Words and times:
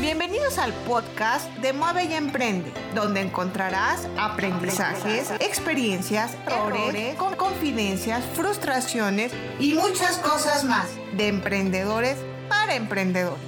Bienvenidos 0.00 0.58
al 0.58 0.72
podcast 0.86 1.52
de 1.56 1.72
Mueve 1.72 2.04
y 2.04 2.14
Emprende, 2.14 2.72
donde 2.94 3.20
encontrarás 3.20 4.06
aprendizajes, 4.16 5.32
experiencias, 5.40 6.36
errores, 6.46 7.16
con 7.16 7.34
confidencias, 7.34 8.24
frustraciones 8.34 9.32
y 9.58 9.74
muchas 9.74 10.18
cosas 10.18 10.62
más 10.62 10.86
de 11.16 11.26
emprendedores 11.26 12.16
para 12.48 12.76
emprendedores. 12.76 13.40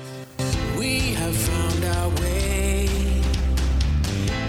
We 0.76 1.14
have 1.14 1.36
found 1.36 1.84
our 1.84 2.08
way. 2.20 2.88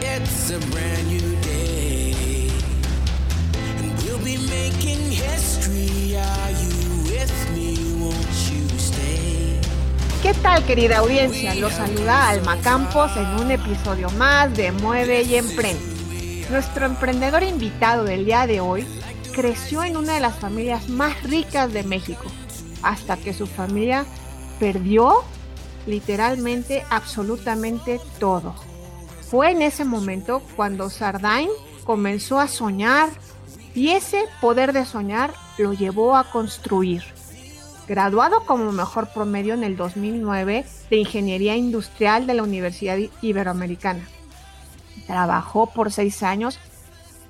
It's 0.01 0.49
a 0.49 0.57
brand 0.71 1.07
new 1.07 1.35
day. 1.41 2.49
And 3.79 3.93
we'll 4.03 4.23
be 4.23 4.37
making 4.49 5.11
history. 5.11 6.17
Are 6.17 6.51
you 6.51 7.03
with 7.03 7.51
me? 7.53 7.77
Won't 7.99 8.51
you? 8.51 8.60
¿Qué 10.31 10.39
tal 10.39 10.65
querida 10.65 10.99
audiencia? 10.99 11.53
Los 11.55 11.73
saluda 11.73 12.29
Alma 12.29 12.55
Campos 12.61 13.11
en 13.17 13.27
un 13.41 13.51
episodio 13.51 14.09
más 14.11 14.55
de 14.55 14.71
Mueve 14.71 15.23
y 15.23 15.35
Emprende. 15.35 16.47
Nuestro 16.49 16.85
emprendedor 16.85 17.43
invitado 17.43 18.05
del 18.05 18.23
día 18.23 18.47
de 18.47 18.61
hoy 18.61 18.87
creció 19.33 19.83
en 19.83 19.97
una 19.97 20.13
de 20.13 20.21
las 20.21 20.37
familias 20.37 20.87
más 20.87 21.21
ricas 21.23 21.73
de 21.73 21.83
México, 21.83 22.23
hasta 22.81 23.17
que 23.17 23.33
su 23.33 23.45
familia 23.45 24.05
perdió 24.57 25.15
literalmente 25.85 26.85
absolutamente 26.89 27.99
todo. 28.17 28.55
Fue 29.29 29.51
en 29.51 29.61
ese 29.61 29.83
momento 29.83 30.41
cuando 30.55 30.89
Sardain 30.89 31.49
comenzó 31.83 32.39
a 32.39 32.47
soñar 32.47 33.09
y 33.75 33.89
ese 33.89 34.23
poder 34.39 34.71
de 34.71 34.85
soñar 34.85 35.33
lo 35.57 35.73
llevó 35.73 36.15
a 36.15 36.31
construir. 36.31 37.03
Graduado 37.91 38.45
como 38.45 38.71
mejor 38.71 39.09
promedio 39.09 39.53
en 39.53 39.65
el 39.65 39.75
2009 39.75 40.65
de 40.89 40.95
Ingeniería 40.95 41.57
Industrial 41.57 42.25
de 42.25 42.33
la 42.35 42.43
Universidad 42.43 42.97
Iberoamericana. 43.21 44.07
Trabajó 45.07 45.67
por 45.67 45.91
seis 45.91 46.23
años 46.23 46.57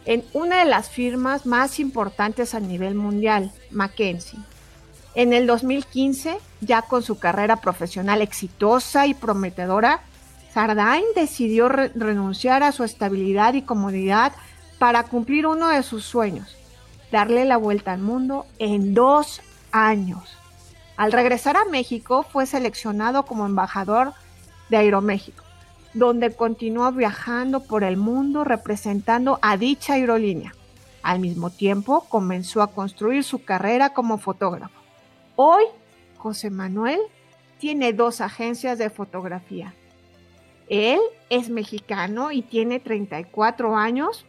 en 0.05 0.23
una 0.33 0.59
de 0.59 0.65
las 0.65 0.91
firmas 0.91 1.47
más 1.47 1.79
importantes 1.79 2.53
a 2.53 2.59
nivel 2.59 2.93
mundial, 2.93 3.51
McKinsey. 3.71 4.37
En 5.15 5.33
el 5.33 5.47
2015, 5.47 6.37
ya 6.59 6.83
con 6.83 7.01
su 7.01 7.17
carrera 7.17 7.55
profesional 7.55 8.21
exitosa 8.21 9.07
y 9.07 9.15
prometedora, 9.15 10.01
Sardain 10.53 11.05
decidió 11.15 11.69
re 11.69 11.91
renunciar 11.95 12.61
a 12.61 12.71
su 12.71 12.83
estabilidad 12.83 13.55
y 13.55 13.63
comodidad 13.63 14.33
para 14.77 15.01
cumplir 15.05 15.47
uno 15.47 15.69
de 15.69 15.81
sus 15.81 16.05
sueños, 16.05 16.55
darle 17.11 17.45
la 17.45 17.57
vuelta 17.57 17.93
al 17.93 18.01
mundo 18.01 18.45
en 18.59 18.93
dos 18.93 19.41
años. 19.71 20.37
Al 21.01 21.11
regresar 21.11 21.57
a 21.57 21.65
México 21.65 22.21
fue 22.21 22.45
seleccionado 22.45 23.25
como 23.25 23.47
embajador 23.47 24.13
de 24.69 24.77
Aeroméxico, 24.77 25.43
donde 25.95 26.35
continuó 26.35 26.91
viajando 26.91 27.63
por 27.63 27.83
el 27.83 27.97
mundo 27.97 28.43
representando 28.43 29.39
a 29.41 29.57
dicha 29.57 29.93
aerolínea. 29.93 30.53
Al 31.01 31.17
mismo 31.17 31.49
tiempo 31.49 32.05
comenzó 32.07 32.61
a 32.61 32.67
construir 32.67 33.23
su 33.23 33.43
carrera 33.43 33.95
como 33.95 34.19
fotógrafo. 34.19 34.79
Hoy, 35.35 35.63
José 36.17 36.51
Manuel 36.51 36.99
tiene 37.57 37.93
dos 37.93 38.21
agencias 38.21 38.77
de 38.77 38.91
fotografía. 38.91 39.73
Él 40.69 40.99
es 41.31 41.49
mexicano 41.49 42.31
y 42.31 42.43
tiene 42.43 42.79
34 42.79 43.75
años 43.75 44.27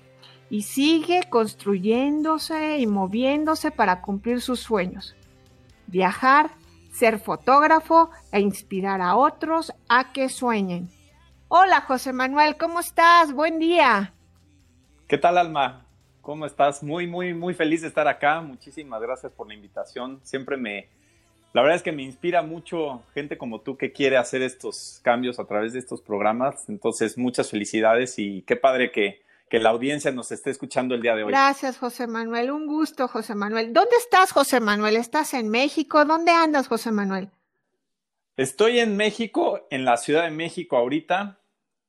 y 0.49 0.63
sigue 0.63 1.21
construyéndose 1.29 2.79
y 2.79 2.87
moviéndose 2.87 3.73
para 3.73 4.01
cumplir 4.01 4.41
sus 4.41 4.61
sueños. 4.61 5.15
Viajar, 5.87 6.53
ser 6.93 7.19
fotógrafo 7.19 8.11
e 8.31 8.41
inspirar 8.41 9.01
a 9.01 9.17
otros 9.17 9.73
a 9.89 10.13
que 10.13 10.29
sueñen. 10.29 10.89
Hola 11.49 11.81
José 11.81 12.13
Manuel, 12.13 12.57
¿cómo 12.57 12.81
estás? 12.81 13.33
Buen 13.33 13.59
día. 13.59 14.15
¿Qué 15.09 15.19
tal 15.19 15.39
Alma? 15.39 15.87
¿Cómo 16.21 16.47
estás? 16.47 16.83
Muy, 16.83 17.07
muy, 17.07 17.35
muy 17.35 17.55
feliz 17.55 17.83
de 17.83 17.89
estar 17.89 18.07
acá. 18.07 18.41
Muchísimas 18.41 19.01
gracias 19.03 19.33
por 19.33 19.49
la 19.49 19.55
invitación. 19.55 20.21
Siempre 20.23 20.57
me, 20.57 20.89
la 21.53 21.63
verdad 21.63 21.77
es 21.77 21.83
que 21.83 21.93
me 21.93 22.03
inspira 22.03 22.43
mucho 22.43 23.03
gente 23.13 23.37
como 23.37 23.61
tú 23.61 23.77
que 23.77 23.93
quiere 23.93 24.17
hacer 24.17 24.41
estos 24.43 25.01
cambios 25.03 25.41
a 25.41 25.45
través 25.45 25.73
de 25.73 25.81
estos 25.81 26.01
programas. 26.01 26.69
Entonces, 26.69 27.19
muchas 27.19 27.51
felicidades 27.51 28.19
y 28.19 28.43
qué 28.43 28.55
padre 28.57 28.93
que, 28.93 29.21
que 29.53 29.59
la 29.59 29.69
audiencia 29.69 30.11
nos 30.11 30.33
esté 30.33 30.49
escuchando 30.49 30.95
el 30.95 31.03
día 31.03 31.15
de 31.15 31.25
hoy. 31.25 31.31
Gracias, 31.31 31.77
José 31.77 32.07
Manuel. 32.07 32.51
Un 32.51 32.67
gusto, 32.67 33.07
José 33.07 33.35
Manuel. 33.35 33.75
¿Dónde 33.75 33.97
estás, 33.99 34.33
José 34.33 34.61
Manuel? 34.61 34.97
¿Estás 34.97 35.35
en 35.35 35.51
México? 35.51 36.07
¿Dónde 36.07 36.33
andas, 36.33 36.69
José 36.69 36.91
Manuel? 36.91 37.29
Estoy 38.39 38.79
en 38.79 38.97
México, 38.97 39.67
en 39.69 39.85
la 39.85 39.99
Ciudad 39.99 40.23
de 40.25 40.31
México 40.31 40.79
ahorita, 40.79 41.39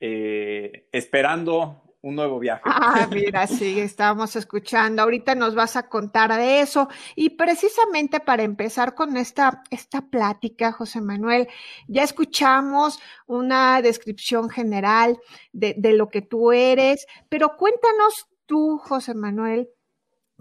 eh, 0.02 0.90
esperando 0.92 1.83
un 2.04 2.16
nuevo 2.16 2.38
viaje. 2.38 2.62
Ah, 2.66 3.08
mira, 3.12 3.48
sí, 3.48 3.80
estábamos 3.80 4.36
escuchando. 4.36 5.02
Ahorita 5.02 5.36
nos 5.36 5.56
vas 5.56 5.78
a 5.78 5.88
contar 5.88 6.36
de 6.36 6.60
eso. 6.60 6.90
Y 7.16 7.32
precisamente 7.32 8.20
para 8.20 8.44
empezar 8.44 8.94
con 8.94 9.16
esta, 9.16 9.64
esta 9.72 10.02
plática, 10.02 10.74
José 10.74 11.00
Manuel, 11.00 11.48
ya 11.88 12.04
escuchamos 12.04 13.00
una 13.26 13.82
descripción 13.82 14.50
general 14.50 15.18
de, 15.54 15.76
de 15.78 15.94
lo 15.94 16.10
que 16.10 16.22
tú 16.22 16.52
eres, 16.52 17.08
pero 17.30 17.56
cuéntanos 17.58 18.28
tú, 18.46 18.78
José 18.84 19.14
Manuel, 19.14 19.70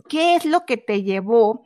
¿qué 0.08 0.34
es 0.34 0.44
lo 0.44 0.66
que 0.66 0.78
te 0.78 1.04
llevó 1.04 1.64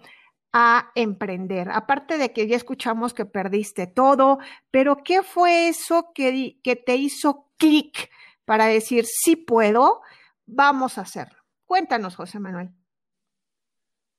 a 0.53 0.91
emprender? 0.95 1.71
Aparte 1.71 2.19
de 2.19 2.35
que 2.35 2.47
ya 2.47 2.57
escuchamos 2.57 3.15
que 3.15 3.25
perdiste 3.25 3.87
todo, 3.87 4.41
pero 4.71 4.99
¿qué 5.03 5.23
fue 5.23 5.69
eso 5.69 6.13
que, 6.15 6.59
que 6.63 6.77
te 6.77 6.97
hizo 6.97 7.49
clic? 7.57 8.11
Para 8.47 8.67
decir, 8.67 9.05
sí 9.05 9.37
puedo, 9.37 10.01
vamos 10.47 10.97
a 10.97 11.03
hacerlo. 11.03 11.37
Cuéntanos, 11.67 12.17
José 12.17 12.39
Manuel. 12.39 12.71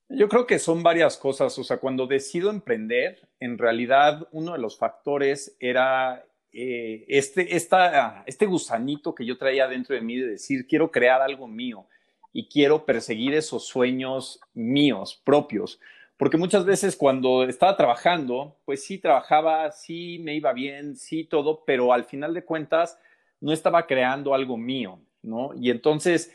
Yo 0.09 0.29
creo 0.29 0.45
que 0.45 0.59
son 0.59 0.83
varias 0.83 1.17
cosas. 1.17 1.57
O 1.57 1.63
sea, 1.63 1.77
cuando 1.77 2.05
decido 2.05 2.49
emprender, 2.49 3.27
en 3.39 3.57
realidad 3.57 4.27
uno 4.31 4.53
de 4.53 4.59
los 4.59 4.77
factores 4.77 5.57
era 5.59 6.23
eh, 6.51 7.05
este, 7.07 7.55
esta, 7.55 8.23
este 8.25 8.45
gusanito 8.45 9.15
que 9.15 9.25
yo 9.25 9.37
traía 9.37 9.67
dentro 9.67 9.95
de 9.95 10.01
mí 10.01 10.17
de 10.17 10.27
decir, 10.27 10.67
quiero 10.67 10.91
crear 10.91 11.21
algo 11.21 11.47
mío 11.47 11.87
y 12.31 12.47
quiero 12.47 12.85
perseguir 12.85 13.33
esos 13.33 13.65
sueños 13.65 14.39
míos, 14.53 15.21
propios. 15.23 15.79
Porque 16.17 16.37
muchas 16.37 16.65
veces 16.65 16.95
cuando 16.95 17.43
estaba 17.43 17.77
trabajando, 17.77 18.57
pues 18.65 18.83
sí 18.83 18.97
trabajaba, 18.97 19.71
sí 19.71 20.19
me 20.23 20.35
iba 20.35 20.51
bien, 20.51 20.95
sí 20.95 21.23
todo, 21.25 21.63
pero 21.65 21.93
al 21.93 22.05
final 22.05 22.33
de 22.33 22.43
cuentas 22.43 22.97
no 23.39 23.53
estaba 23.53 23.85
creando 23.85 24.33
algo 24.33 24.57
mío, 24.57 24.99
¿no? 25.21 25.51
Y 25.55 25.69
entonces 25.69 26.31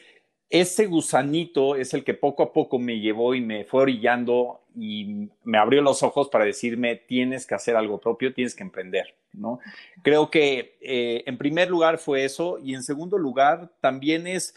ese 0.52 0.84
gusanito 0.84 1.76
es 1.76 1.94
el 1.94 2.04
que 2.04 2.12
poco 2.12 2.42
a 2.42 2.52
poco 2.52 2.78
me 2.78 3.00
llevó 3.00 3.34
y 3.34 3.40
me 3.40 3.64
fue 3.64 3.82
orillando 3.82 4.60
y 4.76 5.30
me 5.44 5.56
abrió 5.56 5.80
los 5.80 6.02
ojos 6.02 6.28
para 6.28 6.44
decirme, 6.44 6.96
tienes 6.96 7.46
que 7.46 7.54
hacer 7.54 7.74
algo 7.74 7.98
propio, 7.98 8.34
tienes 8.34 8.54
que 8.54 8.62
emprender, 8.62 9.16
¿no? 9.32 9.60
Creo 10.02 10.30
que 10.30 10.76
eh, 10.82 11.24
en 11.26 11.38
primer 11.38 11.70
lugar 11.70 11.96
fue 11.96 12.24
eso 12.24 12.58
y 12.58 12.74
en 12.74 12.82
segundo 12.82 13.16
lugar 13.16 13.72
también 13.80 14.26
es, 14.26 14.54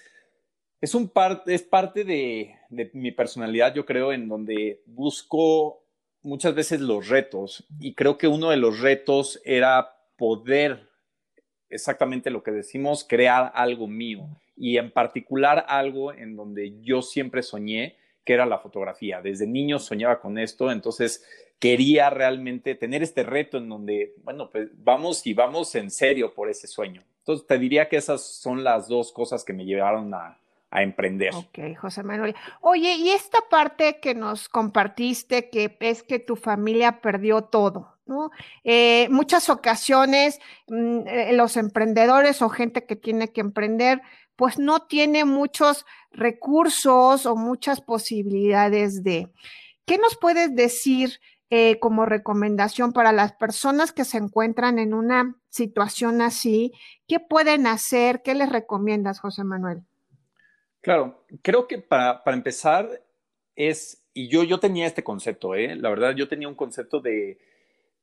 es, 0.82 0.96
un 0.96 1.10
es 1.46 1.64
parte 1.64 2.04
de, 2.04 2.56
de 2.70 2.92
mi 2.94 3.12
personalidad, 3.12 3.74
yo 3.74 3.86
creo, 3.86 4.12
en 4.12 4.28
donde 4.28 4.82
busco 4.86 5.82
muchas 6.22 6.56
veces 6.56 6.82
los 6.82 7.08
retos 7.08 7.66
y 7.80 7.94
creo 7.94 8.18
que 8.18 8.28
uno 8.28 8.50
de 8.50 8.58
los 8.58 8.82
retos 8.82 9.40
era 9.46 9.96
poder 10.18 10.90
exactamente 11.70 12.30
lo 12.30 12.44
que 12.44 12.52
decimos, 12.52 13.06
crear 13.08 13.52
algo 13.56 13.88
mío 13.88 14.28
y 14.56 14.78
en 14.78 14.92
particular 14.92 15.66
algo 15.68 16.14
en 16.14 16.36
donde 16.36 16.80
yo 16.82 17.02
siempre 17.02 17.44
soñé, 17.44 17.98
que 18.24 18.34
era 18.34 18.46
la 18.46 18.60
fotografía. 18.60 19.22
Desde 19.22 19.48
niño 19.48 19.80
soñaba 19.80 20.20
con 20.20 20.38
esto, 20.38 20.72
entonces 20.72 21.24
quería 21.60 22.10
realmente 22.10 22.76
tener 22.76 23.04
este 23.04 23.24
reto 23.24 23.58
en 23.58 23.70
donde, 23.70 24.14
bueno, 24.24 24.50
pues 24.50 24.70
vamos 24.84 25.26
y 25.28 25.34
vamos 25.34 25.76
en 25.76 25.92
serio 25.92 26.34
por 26.34 26.50
ese 26.50 26.68
sueño. 26.68 27.04
Entonces 27.20 27.48
te 27.48 27.58
diría 27.58 27.90
que 27.90 27.98
esas 27.98 28.22
son 28.22 28.64
las 28.64 28.88
dos 28.88 29.12
cosas 29.12 29.44
que 29.44 29.54
me 29.54 29.66
llevaron 29.66 30.14
a, 30.14 30.38
a 30.70 30.84
emprender. 30.84 31.34
Ok, 31.34 31.78
José 31.80 32.04
Manuel. 32.04 32.36
Oye, 32.62 32.96
y 32.96 33.10
esta 33.10 33.40
parte 33.50 34.00
que 34.00 34.14
nos 34.14 34.50
compartiste, 34.50 35.50
que 35.50 35.76
es 35.80 36.04
que 36.04 36.20
tu 36.20 36.36
familia 36.36 37.02
perdió 37.02 37.44
todo, 37.44 37.95
¿no? 38.06 38.32
Eh, 38.64 39.08
muchas 39.10 39.50
ocasiones 39.50 40.40
mm, 40.68 41.08
eh, 41.08 41.34
los 41.34 41.58
emprendedores 41.58 42.42
o 42.42 42.50
gente 42.50 42.86
que 42.86 42.96
tiene 42.96 43.32
que 43.32 43.42
emprender, 43.42 44.02
pues 44.36 44.60
no 44.60 44.82
tiene 44.88 45.26
muchos 45.26 45.86
recursos 46.12 47.26
o 47.26 47.36
muchas 47.36 47.82
posibilidades 47.82 49.04
de. 49.04 49.32
¿Qué 49.86 49.98
nos 49.98 50.18
puedes 50.18 50.56
decir 50.56 51.20
eh, 51.50 51.80
como 51.80 52.06
recomendación 52.06 52.92
para 52.92 53.12
las 53.12 53.34
personas 53.34 53.92
que 53.92 54.04
se 54.04 54.18
encuentran 54.18 54.80
en 54.80 54.94
una 54.94 55.36
situación 55.50 56.22
así? 56.22 56.74
¿Qué 57.08 57.20
pueden 57.20 57.68
hacer? 57.68 58.22
¿Qué 58.24 58.34
les 58.34 58.50
recomiendas, 58.50 59.20
José 59.20 59.44
Manuel? 59.44 59.84
Claro, 60.82 61.26
creo 61.42 61.68
que 61.68 61.78
para, 61.80 62.24
para 62.24 62.38
empezar 62.38 63.02
es, 63.56 64.04
y 64.14 64.28
yo, 64.28 64.44
yo 64.44 64.60
tenía 64.60 64.86
este 64.86 65.04
concepto, 65.04 65.56
¿eh? 65.56 65.76
la 65.76 65.90
verdad, 65.90 66.16
yo 66.16 66.28
tenía 66.28 66.48
un 66.48 66.56
concepto 66.56 67.00
de, 67.00 67.40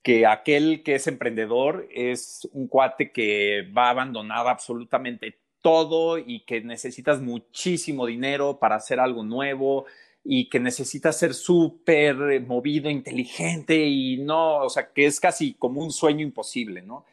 que 0.02 0.26
aquel 0.26 0.82
que 0.82 0.96
es 0.96 1.06
emprendedor 1.06 1.88
es 1.92 2.48
un 2.52 2.66
cuate 2.66 3.12
que 3.12 3.68
va 3.76 3.86
a 3.86 3.90
abandonar 3.90 4.48
absolutamente 4.48 5.38
todo 5.60 6.18
y 6.18 6.40
que 6.40 6.60
necesitas 6.60 7.20
muchísimo 7.20 8.06
dinero 8.06 8.58
para 8.58 8.76
hacer 8.76 8.98
algo 8.98 9.22
nuevo 9.22 9.86
y 10.24 10.48
que 10.48 10.60
necesitas 10.60 11.18
ser 11.18 11.34
súper 11.34 12.40
movido, 12.42 12.90
inteligente 12.90 13.86
y 13.86 14.18
no, 14.18 14.58
o 14.58 14.68
sea, 14.68 14.92
que 14.92 15.06
es 15.06 15.18
casi 15.20 15.54
como 15.54 15.80
un 15.80 15.92
sueño 15.92 16.22
imposible, 16.22 16.82
¿no? 16.82 17.04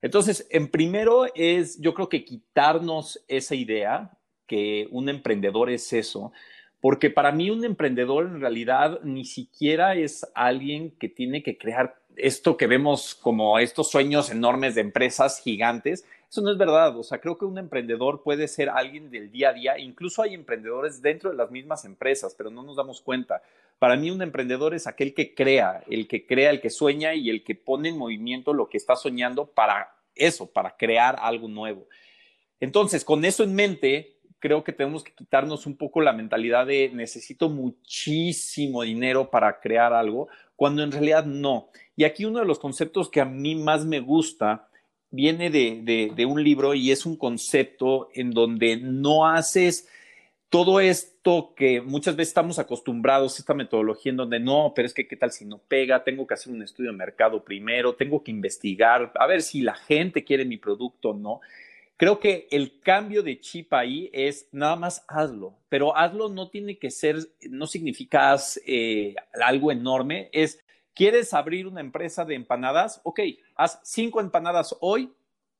Entonces, 0.00 0.46
en 0.50 0.68
primero 0.68 1.26
es, 1.34 1.80
yo 1.80 1.94
creo 1.94 2.10
que 2.10 2.24
quitarnos 2.24 3.24
esa 3.26 3.54
idea 3.54 4.10
que 4.46 4.86
un 4.90 5.08
emprendedor 5.08 5.70
es 5.70 5.92
eso, 5.94 6.32
porque 6.80 7.08
para 7.08 7.32
mí 7.32 7.50
un 7.50 7.64
emprendedor 7.64 8.26
en 8.26 8.40
realidad 8.40 9.00
ni 9.02 9.24
siquiera 9.24 9.94
es 9.94 10.26
alguien 10.34 10.90
que 10.98 11.08
tiene 11.08 11.42
que 11.42 11.56
crear 11.56 12.02
esto 12.16 12.56
que 12.56 12.66
vemos 12.66 13.14
como 13.14 13.58
estos 13.58 13.90
sueños 13.90 14.30
enormes 14.30 14.74
de 14.74 14.80
empresas 14.80 15.40
gigantes, 15.40 16.04
eso 16.30 16.42
no 16.42 16.50
es 16.50 16.58
verdad. 16.58 16.96
O 16.98 17.02
sea, 17.02 17.20
creo 17.20 17.38
que 17.38 17.44
un 17.44 17.58
emprendedor 17.58 18.22
puede 18.22 18.48
ser 18.48 18.68
alguien 18.68 19.10
del 19.10 19.30
día 19.30 19.50
a 19.50 19.52
día. 19.52 19.78
Incluso 19.78 20.22
hay 20.22 20.34
emprendedores 20.34 21.00
dentro 21.00 21.30
de 21.30 21.36
las 21.36 21.50
mismas 21.50 21.84
empresas, 21.84 22.34
pero 22.36 22.50
no 22.50 22.62
nos 22.62 22.76
damos 22.76 23.00
cuenta. 23.00 23.40
Para 23.78 23.96
mí 23.96 24.10
un 24.10 24.20
emprendedor 24.20 24.74
es 24.74 24.86
aquel 24.86 25.14
que 25.14 25.34
crea, 25.34 25.84
el 25.88 26.08
que 26.08 26.26
crea, 26.26 26.50
el 26.50 26.60
que 26.60 26.70
sueña 26.70 27.14
y 27.14 27.30
el 27.30 27.44
que 27.44 27.54
pone 27.54 27.90
en 27.90 27.98
movimiento 27.98 28.52
lo 28.52 28.68
que 28.68 28.78
está 28.78 28.96
soñando 28.96 29.46
para 29.46 29.94
eso, 30.14 30.46
para 30.46 30.76
crear 30.76 31.16
algo 31.20 31.48
nuevo. 31.48 31.86
Entonces, 32.60 33.04
con 33.04 33.24
eso 33.24 33.44
en 33.44 33.54
mente, 33.54 34.16
creo 34.44 34.62
que 34.62 34.72
tenemos 34.72 35.02
que 35.02 35.12
quitarnos 35.12 35.66
un 35.66 35.76
poco 35.76 36.00
la 36.00 36.12
mentalidad 36.12 36.66
de 36.66 36.90
necesito 36.92 37.48
muchísimo 37.48 38.82
dinero 38.82 39.30
para 39.30 39.60
crear 39.60 39.92
algo, 39.92 40.28
cuando 40.56 40.82
en 40.82 40.92
realidad 40.92 41.24
no. 41.24 41.68
Y 41.96 42.04
aquí 42.04 42.24
uno 42.24 42.40
de 42.40 42.46
los 42.46 42.58
conceptos 42.58 43.08
que 43.08 43.20
a 43.20 43.24
mí 43.24 43.54
más 43.54 43.84
me 43.84 44.00
gusta 44.00 44.68
viene 45.10 45.50
de, 45.50 46.26
un 46.26 46.42
libro 46.42 46.74
y 46.74 46.90
es 46.90 47.06
un 47.06 47.16
concepto 47.16 48.08
en 48.14 48.32
donde 48.32 48.76
no 48.76 49.26
haces 49.26 49.88
todo 50.48 50.80
esto 50.80 51.52
que 51.56 51.80
muchas 51.80 52.16
veces 52.16 52.30
estamos 52.30 52.58
acostumbrados, 52.58 53.38
esta 53.38 53.54
metodología 53.54 54.10
en 54.10 54.16
donde 54.16 54.40
no, 54.40 54.72
pero 54.74 54.86
es 54.86 54.94
que 54.94 55.06
qué 55.06 55.16
tal 55.16 55.32
si 55.32 55.44
no 55.44 55.58
pega, 55.58 56.04
tengo 56.04 56.26
que 56.26 56.34
hacer 56.34 56.52
un 56.52 56.62
estudio 56.62 56.90
de 56.90 56.96
mercado 56.96 57.44
primero, 57.44 57.94
tengo 57.94 58.22
que 58.22 58.30
investigar, 58.30 59.12
a 59.14 59.26
ver 59.26 59.42
si 59.42 59.62
la 59.62 59.74
gente 59.74 60.24
quiere 60.24 60.44
mi 60.44 60.56
producto 60.56 61.10
o 61.10 61.14
no. 61.14 61.40
Creo 61.96 62.18
que 62.18 62.48
el 62.50 62.80
cambio 62.80 63.22
de 63.22 63.40
chip 63.40 63.72
ahí 63.72 64.10
es 64.12 64.48
nada 64.52 64.76
más 64.76 65.04
hazlo, 65.06 65.56
pero 65.68 65.96
hazlo 65.96 66.28
no 66.28 66.50
tiene 66.50 66.78
que 66.78 66.90
ser, 66.90 67.18
no 67.48 67.66
significa 67.66 68.36
eh, 68.66 69.14
algo 69.40 69.70
enorme, 69.70 70.28
es 70.32 70.64
¿Quieres 70.94 71.34
abrir 71.34 71.66
una 71.66 71.80
empresa 71.80 72.24
de 72.24 72.36
empanadas? 72.36 73.00
Ok, 73.02 73.20
haz 73.56 73.80
cinco 73.82 74.20
empanadas 74.20 74.76
hoy, 74.80 75.12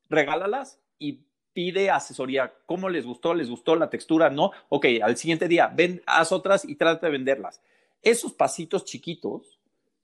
regálalas 0.09 0.79
y 0.97 1.25
pide 1.53 1.91
asesoría. 1.91 2.55
¿Cómo 2.67 2.89
les 2.89 3.05
gustó? 3.05 3.35
¿Les 3.35 3.51
gustó 3.51 3.75
la 3.75 3.91
textura? 3.91 4.31
No. 4.31 4.53
Ok, 4.69 4.87
al 5.03 5.17
siguiente 5.17 5.49
día, 5.49 5.67
ven, 5.67 6.03
haz 6.07 6.31
otras 6.31 6.65
y 6.65 6.77
trata 6.77 7.07
de 7.07 7.13
venderlas. 7.13 7.61
Esos 8.01 8.33
pasitos 8.33 8.85
chiquitos, 8.85 9.59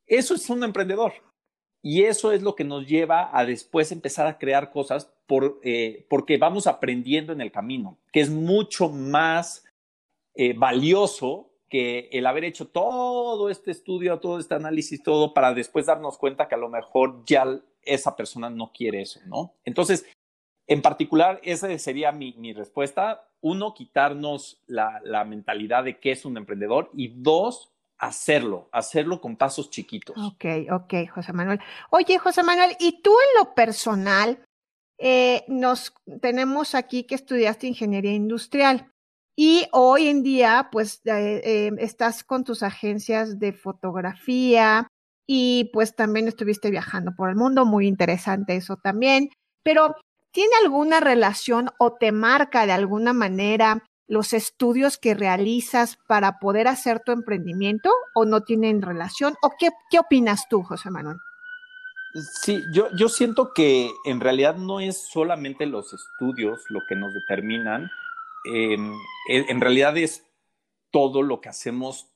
eso 0.04 0.34
es 0.34 0.50
un 0.50 0.64
emprendedor. 0.64 1.12
Y 1.80 2.02
eso 2.02 2.32
es 2.32 2.42
lo 2.42 2.56
que 2.56 2.64
nos 2.64 2.88
lleva 2.88 3.30
a 3.32 3.46
después 3.46 3.92
empezar 3.92 4.26
a 4.26 4.36
crear 4.36 4.72
cosas 4.72 5.12
por, 5.30 5.60
eh, 5.62 6.06
porque 6.10 6.38
vamos 6.38 6.66
aprendiendo 6.66 7.32
en 7.32 7.40
el 7.40 7.52
camino, 7.52 7.98
que 8.12 8.18
es 8.18 8.30
mucho 8.30 8.88
más 8.88 9.64
eh, 10.34 10.54
valioso 10.54 11.52
que 11.68 12.08
el 12.10 12.26
haber 12.26 12.42
hecho 12.42 12.66
todo 12.66 13.48
este 13.48 13.70
estudio, 13.70 14.18
todo 14.18 14.40
este 14.40 14.56
análisis, 14.56 15.00
todo 15.04 15.32
para 15.32 15.54
después 15.54 15.86
darnos 15.86 16.18
cuenta 16.18 16.48
que 16.48 16.56
a 16.56 16.58
lo 16.58 16.68
mejor 16.68 17.22
ya 17.26 17.46
esa 17.82 18.16
persona 18.16 18.50
no 18.50 18.72
quiere 18.72 19.02
eso, 19.02 19.20
¿no? 19.26 19.54
Entonces, 19.64 20.04
en 20.66 20.82
particular, 20.82 21.40
esa 21.44 21.78
sería 21.78 22.10
mi, 22.10 22.52
respuesta. 22.52 23.28
Uno, 23.40 23.72
quitarnos 23.72 24.60
la, 24.66 25.00
la, 25.04 25.24
mentalidad 25.24 25.84
de 25.84 26.00
qué 26.00 26.10
es 26.10 26.24
un 26.24 26.38
emprendedor 26.38 26.90
y 26.92 27.22
dos, 27.22 27.70
hacerlo, 27.98 28.68
hacerlo 28.72 29.20
con 29.20 29.36
pasos 29.36 29.70
chiquitos. 29.70 30.16
Ok, 30.18 30.44
ok, 30.72 31.08
José 31.08 31.32
Manuel. 31.32 31.60
Oye, 31.90 32.18
José 32.18 32.42
Manuel, 32.42 32.76
¿y 32.80 33.00
tú 33.00 33.12
en 33.12 33.44
lo 33.44 33.54
personal, 33.54 34.44
eh, 35.00 35.44
nos 35.48 35.94
tenemos 36.20 36.74
aquí 36.74 37.04
que 37.04 37.14
estudiaste 37.14 37.66
ingeniería 37.66 38.12
industrial? 38.12 38.92
Y 39.36 39.66
hoy 39.72 40.08
en 40.08 40.22
día, 40.22 40.68
pues, 40.70 41.00
eh, 41.06 41.40
eh, 41.44 41.70
estás 41.78 42.24
con 42.24 42.44
tus 42.44 42.62
agencias 42.62 43.38
de 43.38 43.54
fotografía 43.54 44.86
y 45.26 45.70
pues 45.72 45.96
también 45.96 46.28
estuviste 46.28 46.70
viajando 46.70 47.12
por 47.16 47.30
el 47.30 47.36
mundo, 47.36 47.64
muy 47.64 47.86
interesante 47.86 48.56
eso 48.56 48.76
también. 48.76 49.30
Pero, 49.62 49.96
¿tiene 50.32 50.52
alguna 50.62 51.00
relación 51.00 51.70
o 51.78 51.94
te 51.94 52.12
marca 52.12 52.66
de 52.66 52.72
alguna 52.72 53.14
manera 53.14 53.82
los 54.06 54.34
estudios 54.34 54.98
que 54.98 55.14
realizas 55.14 55.96
para 56.06 56.38
poder 56.38 56.68
hacer 56.68 57.00
tu 57.00 57.12
emprendimiento 57.12 57.90
o 58.14 58.26
no 58.26 58.42
tienen 58.42 58.82
relación? 58.82 59.36
¿O 59.42 59.52
qué, 59.58 59.70
qué 59.90 60.00
opinas 60.00 60.48
tú, 60.50 60.62
José 60.62 60.90
Manuel? 60.90 61.16
Sí, 62.42 62.62
yo, 62.72 62.88
yo 62.96 63.08
siento 63.08 63.52
que 63.54 63.90
en 64.04 64.20
realidad 64.20 64.56
no 64.56 64.80
es 64.80 64.96
solamente 64.96 65.66
los 65.66 65.92
estudios 65.92 66.64
lo 66.68 66.80
que 66.88 66.96
nos 66.96 67.14
determinan, 67.14 67.90
Em, 68.44 68.94
en 69.28 69.60
realidad 69.60 69.96
es 69.96 70.26
todo 70.90 71.22
lo 71.22 71.40
que 71.40 71.48
hacemos 71.48 72.10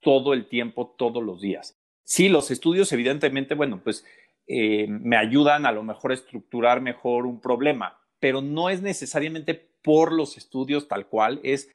todo 0.00 0.32
el 0.32 0.48
tiempo, 0.48 0.94
todos 0.98 1.22
los 1.22 1.40
días. 1.40 1.78
Sí, 2.04 2.28
los 2.28 2.50
estudios 2.50 2.92
evidentemente, 2.92 3.54
bueno, 3.54 3.80
pues 3.82 4.04
eh, 4.46 4.86
me 4.88 5.16
ayudan 5.16 5.66
a 5.66 5.72
lo 5.72 5.82
mejor 5.82 6.10
a 6.10 6.14
estructurar 6.14 6.80
mejor 6.80 7.26
un 7.26 7.40
problema, 7.40 7.98
pero 8.18 8.40
no 8.40 8.70
es 8.70 8.82
necesariamente 8.82 9.54
por 9.82 10.12
los 10.12 10.36
estudios 10.36 10.88
tal 10.88 11.06
cual, 11.06 11.40
es 11.42 11.70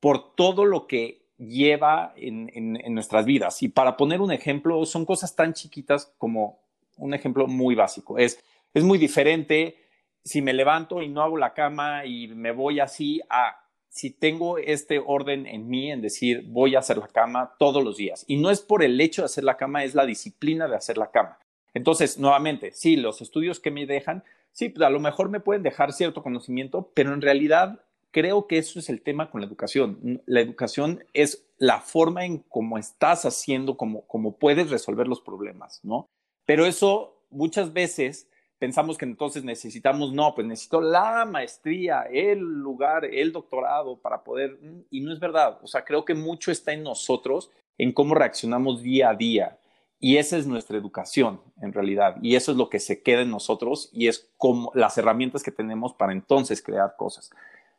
por 0.00 0.34
todo 0.34 0.64
lo 0.64 0.86
que 0.86 1.26
lleva 1.38 2.12
en, 2.16 2.50
en, 2.54 2.94
nuestras 2.94 3.26
vidas. 3.26 3.62
Y 3.62 3.68
para 3.68 3.96
poner 3.96 4.20
un 4.20 4.32
ejemplo, 4.32 4.84
son 4.86 5.04
cosas 5.04 5.36
tan 5.36 5.52
chiquitas 5.52 6.14
como 6.18 6.65
un 6.96 7.14
ejemplo 7.14 7.46
muy 7.46 7.74
básico. 7.74 8.18
Es, 8.18 8.42
es 8.74 8.84
muy 8.84 8.98
diferente 8.98 9.76
si 10.24 10.42
me 10.42 10.52
levanto 10.52 11.02
y 11.02 11.08
no 11.08 11.22
hago 11.22 11.36
la 11.36 11.54
cama 11.54 12.04
y 12.04 12.28
me 12.28 12.50
voy 12.50 12.80
así 12.80 13.20
a 13.30 13.62
si 13.88 14.10
tengo 14.10 14.58
este 14.58 14.98
orden 14.98 15.46
en 15.46 15.68
mí 15.68 15.90
en 15.90 16.02
decir 16.02 16.44
voy 16.48 16.74
a 16.74 16.80
hacer 16.80 16.98
la 16.98 17.08
cama 17.08 17.54
todos 17.58 17.82
los 17.82 17.96
días. 17.96 18.24
Y 18.28 18.36
no 18.36 18.50
es 18.50 18.60
por 18.60 18.82
el 18.82 19.00
hecho 19.00 19.22
de 19.22 19.26
hacer 19.26 19.44
la 19.44 19.56
cama, 19.56 19.84
es 19.84 19.94
la 19.94 20.04
disciplina 20.04 20.68
de 20.68 20.76
hacer 20.76 20.98
la 20.98 21.10
cama. 21.10 21.38
Entonces, 21.72 22.18
nuevamente, 22.18 22.72
sí, 22.72 22.96
los 22.96 23.22
estudios 23.22 23.60
que 23.60 23.70
me 23.70 23.86
dejan, 23.86 24.24
sí, 24.52 24.68
pues 24.68 24.86
a 24.86 24.90
lo 24.90 25.00
mejor 25.00 25.30
me 25.30 25.40
pueden 25.40 25.62
dejar 25.62 25.92
cierto 25.92 26.22
conocimiento, 26.22 26.90
pero 26.94 27.14
en 27.14 27.22
realidad 27.22 27.80
creo 28.10 28.46
que 28.46 28.58
eso 28.58 28.78
es 28.78 28.88
el 28.88 29.02
tema 29.02 29.30
con 29.30 29.40
la 29.40 29.46
educación. 29.46 30.22
La 30.26 30.40
educación 30.40 31.04
es 31.14 31.46
la 31.58 31.80
forma 31.80 32.24
en 32.24 32.38
cómo 32.38 32.78
estás 32.78 33.24
haciendo, 33.24 33.76
cómo, 33.76 34.06
cómo 34.06 34.36
puedes 34.36 34.70
resolver 34.70 35.06
los 35.06 35.20
problemas, 35.20 35.80
¿no? 35.82 36.08
Pero 36.46 36.64
eso 36.64 37.26
muchas 37.30 37.72
veces 37.72 38.28
pensamos 38.58 38.96
que 38.96 39.04
entonces 39.04 39.44
necesitamos, 39.44 40.12
no, 40.12 40.34
pues 40.34 40.46
necesito 40.46 40.80
la 40.80 41.24
maestría, 41.24 42.02
el 42.10 42.38
lugar, 42.38 43.04
el 43.04 43.32
doctorado 43.32 43.98
para 43.98 44.24
poder, 44.24 44.58
mm, 44.60 44.84
y 44.90 45.00
no 45.00 45.12
es 45.12 45.20
verdad, 45.20 45.58
o 45.62 45.66
sea, 45.66 45.84
creo 45.84 46.04
que 46.04 46.14
mucho 46.14 46.50
está 46.50 46.72
en 46.72 46.82
nosotros, 46.82 47.50
en 47.76 47.92
cómo 47.92 48.14
reaccionamos 48.14 48.82
día 48.82 49.10
a 49.10 49.14
día. 49.14 49.58
Y 49.98 50.18
esa 50.18 50.36
es 50.36 50.46
nuestra 50.46 50.76
educación, 50.76 51.40
en 51.62 51.72
realidad. 51.72 52.16
Y 52.20 52.36
eso 52.36 52.52
es 52.52 52.58
lo 52.58 52.68
que 52.68 52.80
se 52.80 53.02
queda 53.02 53.22
en 53.22 53.30
nosotros 53.30 53.88
y 53.92 54.08
es 54.08 54.30
como 54.36 54.70
las 54.74 54.98
herramientas 54.98 55.42
que 55.42 55.50
tenemos 55.50 55.94
para 55.94 56.12
entonces 56.12 56.62
crear 56.62 56.96
cosas. 56.98 57.30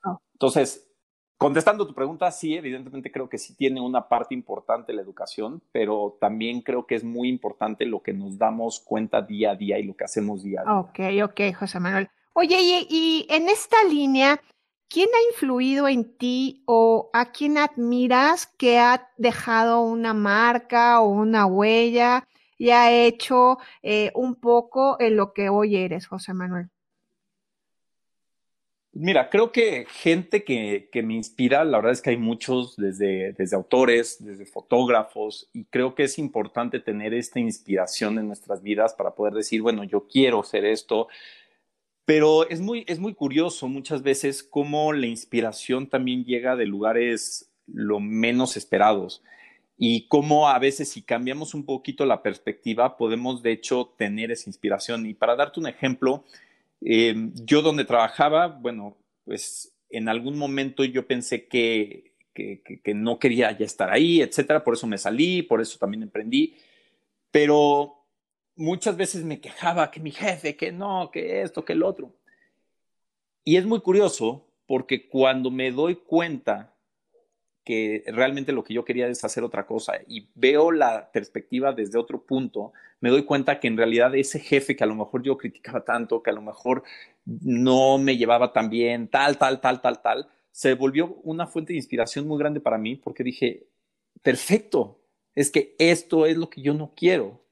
Ah. 0.03 0.17
Entonces, 0.33 0.86
Contestando 1.37 1.85
tu 1.85 1.93
pregunta, 1.93 2.31
sí, 2.31 2.55
evidentemente 2.55 3.11
creo 3.11 3.29
que 3.29 3.37
sí 3.37 3.53
tiene 3.55 3.79
una 3.79 4.07
parte 4.07 4.33
importante 4.33 4.91
la 4.91 5.03
educación, 5.03 5.61
pero 5.71 6.17
también 6.19 6.61
creo 6.61 6.87
que 6.87 6.95
es 6.95 7.03
muy 7.03 7.29
importante 7.29 7.85
lo 7.85 8.01
que 8.01 8.11
nos 8.11 8.39
damos 8.39 8.79
cuenta 8.79 9.21
día 9.21 9.51
a 9.51 9.55
día 9.55 9.77
y 9.77 9.83
lo 9.83 9.95
que 9.95 10.03
hacemos 10.03 10.41
día 10.41 10.61
a 10.61 10.63
día. 10.63 10.79
Ok, 10.79 11.29
ok, 11.29 11.55
José 11.55 11.79
Manuel. 11.79 12.09
Oye, 12.33 12.57
y, 12.89 13.27
en 13.29 13.49
esta 13.49 13.77
línea, 13.83 14.41
¿quién 14.89 15.09
ha 15.13 15.31
influido 15.31 15.87
en 15.87 16.17
ti 16.17 16.63
o 16.65 17.11
a 17.13 17.31
quién 17.31 17.59
admiras 17.59 18.47
que 18.57 18.79
ha 18.79 19.07
dejado 19.17 19.81
una 19.81 20.15
marca 20.15 21.01
o 21.01 21.09
una 21.09 21.45
huella 21.45 22.27
y 22.57 22.71
ha 22.71 22.91
hecho 22.91 23.59
eh, 23.83 24.11
un 24.15 24.35
poco 24.35 24.97
en 24.99 25.15
lo 25.15 25.33
que 25.33 25.49
hoy 25.49 25.75
eres, 25.75 26.07
José 26.07 26.33
Manuel? 26.33 26.71
Mira, 28.99 29.29
creo 29.29 29.51
que 29.51 29.85
gente 29.87 30.43
que, 30.43 30.89
me 31.03 31.13
inspira, 31.13 31.63
la 31.63 31.77
verdad 31.77 31.91
es 31.91 32.01
que 32.01 32.09
hay 32.09 32.17
muchos, 32.17 32.75
desde, 32.77 33.31
desde 33.33 33.55
autores, 33.55 34.17
desde 34.19 34.47
fotógrafos, 34.47 35.47
y 35.53 35.65
creo 35.65 35.93
que 35.93 36.01
es 36.03 36.17
importante 36.17 36.79
tener 36.79 37.13
esta 37.13 37.39
inspiración 37.39 38.17
en 38.17 38.25
nuestras 38.25 38.63
vidas 38.63 38.95
para 38.95 39.11
poder 39.13 39.35
decir, 39.35 39.61
bueno, 39.61 39.83
yo 39.83 40.07
quiero 40.07 40.39
hacer 40.39 40.65
esto, 40.65 41.09
pero 42.05 42.49
es 42.49 42.59
muy, 42.59 42.85
es 42.87 42.97
muy 42.97 43.13
curioso 43.13 43.67
muchas 43.67 44.01
veces 44.01 44.41
cómo 44.41 44.91
la 44.93 45.05
inspiración 45.05 45.87
también 45.87 46.25
llega 46.25 46.55
de 46.55 46.65
lugares 46.65 47.51
lo 47.67 47.99
menos 47.99 48.57
esperados. 48.57 49.21
y 49.79 50.07
cómo 50.07 50.49
a 50.49 50.57
veces 50.57 50.89
si 50.89 51.03
cambiamos 51.03 51.53
un 51.53 51.63
poquito 51.63 52.03
la 52.07 52.23
perspectiva 52.23 52.97
podemos 52.97 53.43
de 53.43 53.51
hecho 53.51 53.93
tener 53.95 54.31
esa 54.31 54.49
inspiración. 54.49 55.05
Y 55.05 55.13
para 55.13 55.35
darte 55.35 55.59
un 55.59 55.67
ejemplo, 55.67 56.23
eh, 56.81 57.15
yo 57.33 57.61
donde 57.61 57.85
trabajaba, 57.85 58.47
bueno, 58.47 58.97
pues 59.25 59.75
en 59.89 60.09
algún 60.09 60.37
momento 60.37 60.83
yo 60.83 61.07
pensé 61.07 61.47
que, 61.47 62.13
que, 62.33 62.61
que, 62.83 62.93
no 62.93 63.19
quería 63.19 63.51
ya 63.57 63.65
estar 63.65 63.91
ahí, 63.91 64.21
etcétera, 64.21 64.63
por 64.63 64.75
eso 64.75 64.85
me 64.85 64.97
salí, 64.97 65.41
por 65.41 65.61
eso 65.61 65.79
también 65.79 66.03
emprendí, 66.03 66.55
pero 67.31 68.05
muchas 68.55 68.95
veces 68.97 69.23
me 69.23 69.39
quejaba 69.39 69.89
que 69.91 69.99
mi 69.99 70.11
jefe, 70.11 70.55
que 70.55 70.71
no, 70.71 71.09
que 71.11 71.41
esto, 71.41 71.65
que 71.65 71.73
el 71.73 71.83
otro. 71.83 72.13
Y 73.43 73.55
es 73.55 73.65
muy 73.65 73.79
curioso 73.81 74.47
porque 74.65 75.07
cuando 75.07 75.49
me 75.49 75.71
doy 75.71 75.95
cuenta 75.95 76.76
que 77.67 78.05
realmente 78.07 78.53
lo 78.53 78.63
que 78.63 78.73
yo 78.73 78.85
quería 78.85 79.09
es 79.09 79.25
hacer 79.25 79.43
otra 79.43 79.65
cosa 79.65 79.95
y 80.07 80.29
veo 80.35 80.71
la 80.71 81.11
perspectiva 81.11 81.73
desde 81.73 81.99
otro 81.99 82.21
punto, 82.21 82.71
me 83.01 83.09
doy 83.09 83.23
cuenta 83.23 83.59
que 83.59 83.67
en 83.67 83.75
realidad 83.75 84.15
ese 84.15 84.39
jefe 84.39 84.77
que 84.77 84.85
a 84.85 84.87
lo 84.87 84.95
mejor 84.95 85.21
yo 85.21 85.37
criticaba 85.37 85.83
tanto, 85.83 86.23
que 86.23 86.29
a 86.29 86.33
lo 86.33 86.41
mejor 86.41 86.83
no 87.25 87.97
me 87.97 88.15
llevaba 88.15 88.53
tan 88.53 88.69
bien, 88.69 89.09
tal, 89.09 89.37
tal, 89.37 89.59
tal, 89.59 89.81
tal, 89.81 90.01
tal, 90.01 90.29
se 90.49 90.75
volvió 90.75 91.17
una 91.23 91.45
fuente 91.45 91.73
de 91.73 91.77
inspiración 91.77 92.25
muy 92.25 92.39
grande 92.39 92.61
para 92.61 92.77
mí 92.77 92.95
porque 92.95 93.21
dije, 93.21 93.67
perfecto, 94.23 95.01
es 95.35 95.51
que 95.51 95.75
esto 95.77 96.25
es 96.25 96.37
lo 96.37 96.49
que 96.49 96.61
yo 96.61 96.73
no 96.73 96.93
quiero. 96.95 97.43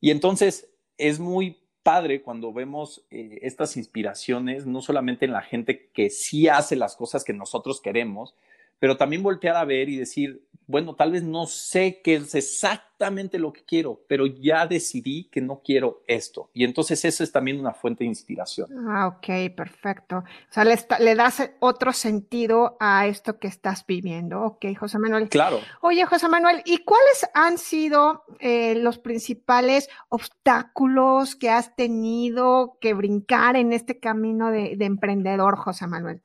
Y 0.00 0.10
entonces 0.10 0.68
es 0.98 1.20
muy 1.20 1.56
padre 1.84 2.20
cuando 2.20 2.52
vemos 2.52 3.06
eh, 3.12 3.38
estas 3.42 3.76
inspiraciones, 3.76 4.66
no 4.66 4.82
solamente 4.82 5.24
en 5.24 5.30
la 5.30 5.42
gente 5.42 5.88
que 5.94 6.10
sí 6.10 6.48
hace 6.48 6.74
las 6.74 6.96
cosas 6.96 7.22
que 7.22 7.32
nosotros 7.32 7.80
queremos, 7.80 8.34
pero 8.78 8.96
también 8.96 9.22
voltear 9.22 9.56
a 9.56 9.64
ver 9.64 9.88
y 9.88 9.96
decir, 9.96 10.46
bueno, 10.68 10.96
tal 10.96 11.12
vez 11.12 11.22
no 11.22 11.46
sé 11.46 12.00
qué 12.02 12.16
es 12.16 12.34
exactamente 12.34 13.38
lo 13.38 13.52
que 13.52 13.62
quiero, 13.64 14.02
pero 14.08 14.26
ya 14.26 14.66
decidí 14.66 15.28
que 15.30 15.40
no 15.40 15.60
quiero 15.64 16.02
esto. 16.08 16.50
Y 16.52 16.64
entonces 16.64 17.04
eso 17.04 17.22
es 17.22 17.30
también 17.30 17.60
una 17.60 17.72
fuente 17.72 18.02
de 18.02 18.08
inspiración. 18.08 18.68
Ah, 18.88 19.06
ok, 19.06 19.54
perfecto. 19.54 20.18
O 20.18 20.24
sea, 20.52 20.64
le, 20.64 20.76
le 21.00 21.14
das 21.14 21.50
otro 21.60 21.92
sentido 21.92 22.76
a 22.80 23.06
esto 23.06 23.38
que 23.38 23.46
estás 23.46 23.86
viviendo. 23.86 24.42
Ok, 24.42 24.66
José 24.78 24.98
Manuel. 24.98 25.28
Claro. 25.28 25.60
Oye, 25.82 26.04
José 26.04 26.28
Manuel, 26.28 26.62
¿y 26.64 26.78
cuáles 26.78 27.28
han 27.32 27.58
sido 27.58 28.24
eh, 28.40 28.74
los 28.74 28.98
principales 28.98 29.88
obstáculos 30.08 31.36
que 31.36 31.50
has 31.50 31.76
tenido 31.76 32.78
que 32.80 32.92
brincar 32.94 33.54
en 33.54 33.72
este 33.72 34.00
camino 34.00 34.50
de, 34.50 34.74
de 34.76 34.84
emprendedor, 34.84 35.56
José 35.56 35.86
Manuel? 35.86 36.22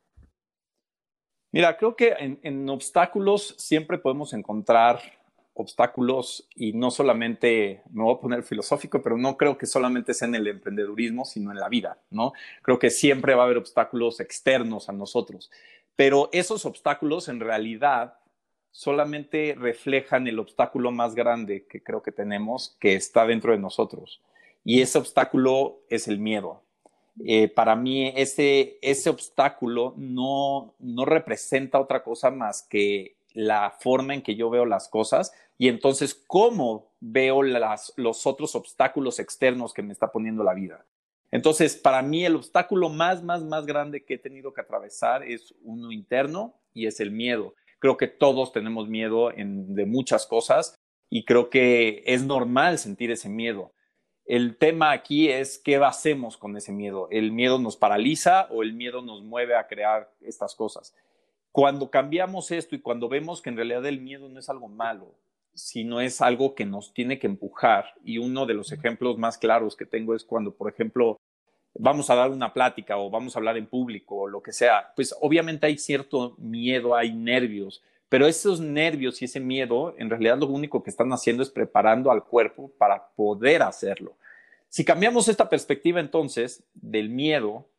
Mira, 1.52 1.78
creo 1.78 1.96
que 1.96 2.16
en, 2.18 2.40
en, 2.44 2.70
obstáculos 2.70 3.56
siempre 3.58 3.98
podemos 3.98 4.34
encontrar 4.34 5.02
obstáculos 5.54 6.48
y 6.56 6.74
no 6.74 6.92
solamente, 6.92 7.82
me 7.92 8.04
voy 8.04 8.16
a 8.16 8.20
poner 8.20 8.44
filosófico, 8.44 9.02
pero 9.02 9.18
no 9.18 9.36
creo 9.38 9.58
que 9.58 9.66
solamente 9.66 10.14
sea 10.14 10.28
en 10.28 10.36
el 10.36 10.48
emprendedurismo, 10.48 11.26
sino 11.26 11.52
en 11.52 11.60
la 11.60 11.70
vida, 11.70 12.00
¿no? 12.10 12.34
Creo 12.62 12.80
que 12.80 12.90
siempre 12.90 13.36
va 13.36 13.44
a 13.44 13.46
haber 13.46 13.58
obstáculos 13.58 14.20
externos 14.20 14.88
a 14.88 14.94
nosotros, 14.94 15.52
pero 15.96 16.30
esos 16.32 16.66
obstáculos 16.66 17.28
en 17.28 17.40
realidad 17.40 18.16
solamente 18.72 19.56
reflejan 19.58 20.28
el 20.28 20.40
obstáculo 20.40 20.92
más 20.92 21.16
grande 21.16 21.66
que 21.68 21.84
creo 21.84 22.02
que 22.02 22.12
tenemos, 22.12 22.78
que 22.80 22.96
está 22.96 23.26
dentro 23.26 23.52
de 23.52 23.60
nosotros. 23.60 24.22
Y 24.64 24.82
ese 24.82 24.98
obstáculo 24.98 25.82
es 25.90 26.08
el 26.08 26.20
miedo. 26.20 26.64
Eh, 27.26 27.50
para 27.50 27.76
mí 27.76 28.14
ese, 28.16 28.78
ese 28.82 29.10
obstáculo 29.10 29.94
no, 29.98 30.76
no 30.80 31.06
representa 31.06 31.80
otra 31.80 32.04
cosa 32.04 32.32
más 32.32 32.64
que 32.64 33.18
la 33.34 33.76
forma 33.80 34.14
en 34.14 34.22
que 34.22 34.36
yo 34.36 34.50
veo 34.50 34.66
las 34.66 34.88
cosas 34.88 35.32
y 35.58 35.68
entonces 35.68 36.16
cómo 36.28 36.92
veo 37.00 37.44
las, 37.44 37.94
los 37.96 38.26
otros 38.26 38.56
obstáculos 38.56 39.20
externos 39.20 39.74
que 39.74 39.84
me 39.84 39.94
está 39.94 40.12
poniendo 40.12 40.44
la 40.44 40.54
vida. 40.54 40.86
Entonces, 41.32 41.78
para 41.78 42.02
mí 42.02 42.26
el 42.26 42.36
obstáculo 42.36 42.90
más, 42.90 43.24
más, 43.24 43.44
más 43.44 43.66
grande 43.66 44.04
que 44.04 44.16
he 44.16 44.18
tenido 44.18 44.54
que 44.54 44.62
atravesar 44.62 45.24
es 45.24 45.54
uno 45.64 45.92
interno 45.92 46.56
y 46.74 46.88
es 46.88 47.00
el 47.00 47.12
miedo. 47.12 47.56
Creo 47.80 47.96
que 47.96 48.08
todos 48.08 48.52
tenemos 48.52 48.90
miedo 48.90 49.32
de 49.36 49.86
muchas 49.86 50.28
cosas 50.28 50.76
y 51.10 51.26
creo 51.26 51.50
que 51.50 52.04
es 52.06 52.24
normal 52.24 52.78
sentir 52.78 53.12
ese 53.12 53.30
miedo. 53.30 53.72
El 54.26 54.58
tema 54.58 54.92
aquí 54.92 55.30
es 55.30 55.58
qué 55.58 55.76
hacemos 55.78 56.38
con 56.38 56.56
ese 56.56 56.72
miedo. 56.72 57.08
¿El 57.12 57.32
miedo 57.32 57.60
nos 57.60 57.76
paraliza 57.76 58.48
o 58.52 58.64
el 58.64 58.74
miedo 58.74 59.02
nos 59.02 59.24
mueve 59.24 59.56
a 59.56 59.68
crear 59.68 60.12
estas 60.22 60.56
cosas? 60.56 60.96
Cuando 61.52 61.90
cambiamos 61.90 62.52
esto 62.52 62.76
y 62.76 62.82
cuando 62.82 63.10
vemos 63.10 63.42
que 63.42 63.50
en 63.50 63.58
realidad 63.58 63.86
el 63.86 64.00
miedo 64.00 64.30
no 64.30 64.40
es 64.40 64.50
algo 64.50 64.70
malo, 64.70 65.16
sino 65.54 66.00
es 66.00 66.22
algo 66.22 66.56
que 66.56 66.66
nos 66.66 66.94
tiene 66.94 67.20
que 67.20 67.28
empujar, 67.28 67.94
y 68.06 68.18
uno 68.20 68.46
de 68.46 68.54
los 68.54 68.72
ejemplos 68.72 69.18
más 69.18 69.38
claros 69.38 69.76
que 69.76 69.86
tengo 69.86 70.16
es 70.16 70.24
cuando, 70.24 70.54
por 70.56 70.72
ejemplo, 70.72 71.20
vamos 71.74 72.10
a 72.10 72.16
dar 72.16 72.32
una 72.32 72.54
plática 72.54 72.98
o 72.98 73.10
vamos 73.10 73.36
a 73.36 73.40
hablar 73.40 73.58
en 73.58 73.68
público 73.68 74.16
o 74.16 74.28
lo 74.28 74.42
que 74.42 74.54
sea, 74.54 74.94
pues 74.96 75.16
obviamente 75.20 75.68
hay 75.68 75.78
cierto 75.78 76.36
miedo, 76.38 76.96
hay 76.96 77.14
nervios, 77.14 77.82
pero 78.12 78.28
esos 78.28 78.60
nervios 78.60 79.22
y 79.22 79.26
ese 79.26 79.40
miedo, 79.40 79.96
en 79.98 80.10
realidad 80.10 80.38
lo 80.38 80.48
único 80.48 80.84
que 80.84 80.90
están 80.90 81.14
haciendo 81.14 81.42
es 81.44 81.50
preparando 81.50 82.12
al 82.12 82.26
cuerpo 82.26 82.70
para 82.78 83.08
poder 83.16 83.64
hacerlo. 83.64 84.18
Si 84.68 84.84
cambiamos 84.84 85.30
esta 85.30 85.48
perspectiva 85.48 86.02
entonces 86.02 86.62
del 86.74 87.08
miedo, 87.08 87.70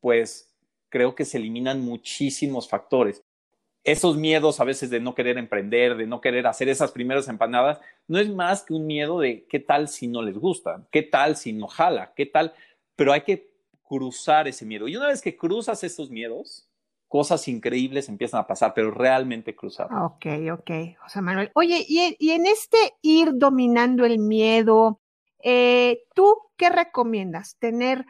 pues 0.00 0.52
creo 0.88 1.14
que 1.14 1.24
se 1.24 1.38
eliminan 1.38 1.82
muchísimos 1.82 2.68
factores. 2.68 3.22
Esos 3.84 4.16
miedos 4.16 4.58
a 4.58 4.64
veces 4.64 4.90
de 4.90 4.98
no 4.98 5.14
querer 5.14 5.38
emprender, 5.38 5.96
de 5.96 6.08
no 6.08 6.20
querer 6.20 6.48
hacer 6.48 6.68
esas 6.68 6.90
primeras 6.90 7.28
empanadas, 7.28 7.78
no 8.08 8.18
es 8.18 8.28
más 8.28 8.64
que 8.64 8.74
un 8.74 8.88
miedo 8.88 9.20
de 9.20 9.44
qué 9.44 9.60
tal 9.60 9.86
si 9.86 10.08
no 10.08 10.20
les 10.20 10.36
gusta, 10.36 10.84
qué 10.90 11.04
tal 11.04 11.36
si 11.36 11.52
no 11.52 11.68
jala, 11.68 12.12
qué 12.16 12.26
tal, 12.26 12.54
pero 12.96 13.12
hay 13.12 13.20
que 13.20 13.52
cruzar 13.84 14.48
ese 14.48 14.66
miedo. 14.66 14.88
Y 14.88 14.96
una 14.96 15.06
vez 15.06 15.22
que 15.22 15.36
cruzas 15.36 15.84
esos 15.84 16.10
miedos, 16.10 16.65
cosas 17.16 17.48
increíbles 17.48 18.10
empiezan 18.10 18.40
a 18.40 18.46
pasar, 18.46 18.74
pero 18.74 18.90
realmente 18.90 19.56
cruzar. 19.56 19.88
Ok, 19.90 20.26
ok, 20.52 20.70
José 21.00 21.22
Manuel. 21.22 21.50
Oye, 21.54 21.82
y, 21.88 22.14
y 22.18 22.32
en 22.32 22.44
este 22.44 22.76
ir 23.00 23.30
dominando 23.36 24.04
el 24.04 24.18
miedo, 24.18 25.00
eh, 25.42 26.02
¿tú 26.14 26.36
qué 26.58 26.68
recomiendas? 26.68 27.56
¿Tener 27.58 28.04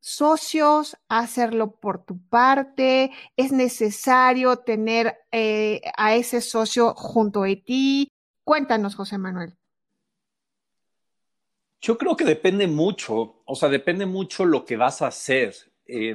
socios, 0.00 0.98
hacerlo 1.08 1.76
por 1.76 2.04
tu 2.04 2.20
parte? 2.28 3.10
¿Es 3.38 3.52
necesario 3.52 4.58
tener 4.58 5.16
eh, 5.30 5.80
a 5.96 6.14
ese 6.14 6.42
socio 6.42 6.92
junto 6.94 7.44
a 7.44 7.46
ti? 7.64 8.12
Cuéntanos, 8.44 8.96
José 8.96 9.16
Manuel. 9.16 9.56
Yo 11.80 11.96
creo 11.96 12.16
que 12.16 12.26
depende 12.26 12.66
mucho, 12.66 13.42
o 13.46 13.54
sea, 13.54 13.70
depende 13.70 14.04
mucho 14.04 14.44
lo 14.44 14.66
que 14.66 14.76
vas 14.76 15.00
a 15.00 15.06
hacer. 15.06 15.54
Eh, 15.86 16.14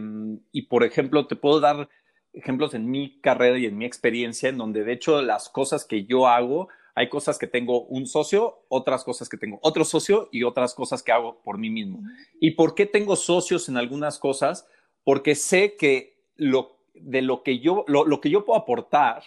y 0.51 0.61
por 0.67 0.83
ejemplo, 0.83 1.25
te 1.25 1.35
puedo 1.35 1.59
dar 1.59 1.89
ejemplos 2.37 2.73
en 2.73 2.89
mi 2.89 3.19
carrera 3.19 3.57
y 3.57 3.65
en 3.65 3.77
mi 3.77 3.85
experiencia, 3.85 4.49
en 4.49 4.57
donde 4.57 4.83
de 4.83 4.93
hecho 4.93 5.21
las 5.21 5.49
cosas 5.49 5.85
que 5.85 6.05
yo 6.05 6.27
hago, 6.27 6.69
hay 6.95 7.09
cosas 7.09 7.37
que 7.37 7.47
tengo 7.47 7.83
un 7.83 8.07
socio, 8.07 8.63
otras 8.69 9.03
cosas 9.03 9.29
que 9.29 9.37
tengo 9.37 9.59
otro 9.61 9.85
socio 9.85 10.29
y 10.31 10.43
otras 10.43 10.73
cosas 10.73 11.03
que 11.03 11.11
hago 11.11 11.41
por 11.43 11.57
mí 11.57 11.69
mismo. 11.69 12.01
¿Y 12.39 12.51
por 12.51 12.73
qué 12.73 12.85
tengo 12.85 13.15
socios 13.15 13.69
en 13.69 13.77
algunas 13.77 14.17
cosas? 14.17 14.67
Porque 15.03 15.35
sé 15.35 15.75
que 15.75 16.23
lo, 16.35 16.79
de 16.95 17.21
lo 17.21 17.43
que 17.43 17.59
yo, 17.59 17.85
lo, 17.87 18.05
lo 18.05 18.19
que 18.19 18.29
yo 18.29 18.45
puedo 18.45 18.59
aportar 18.59 19.23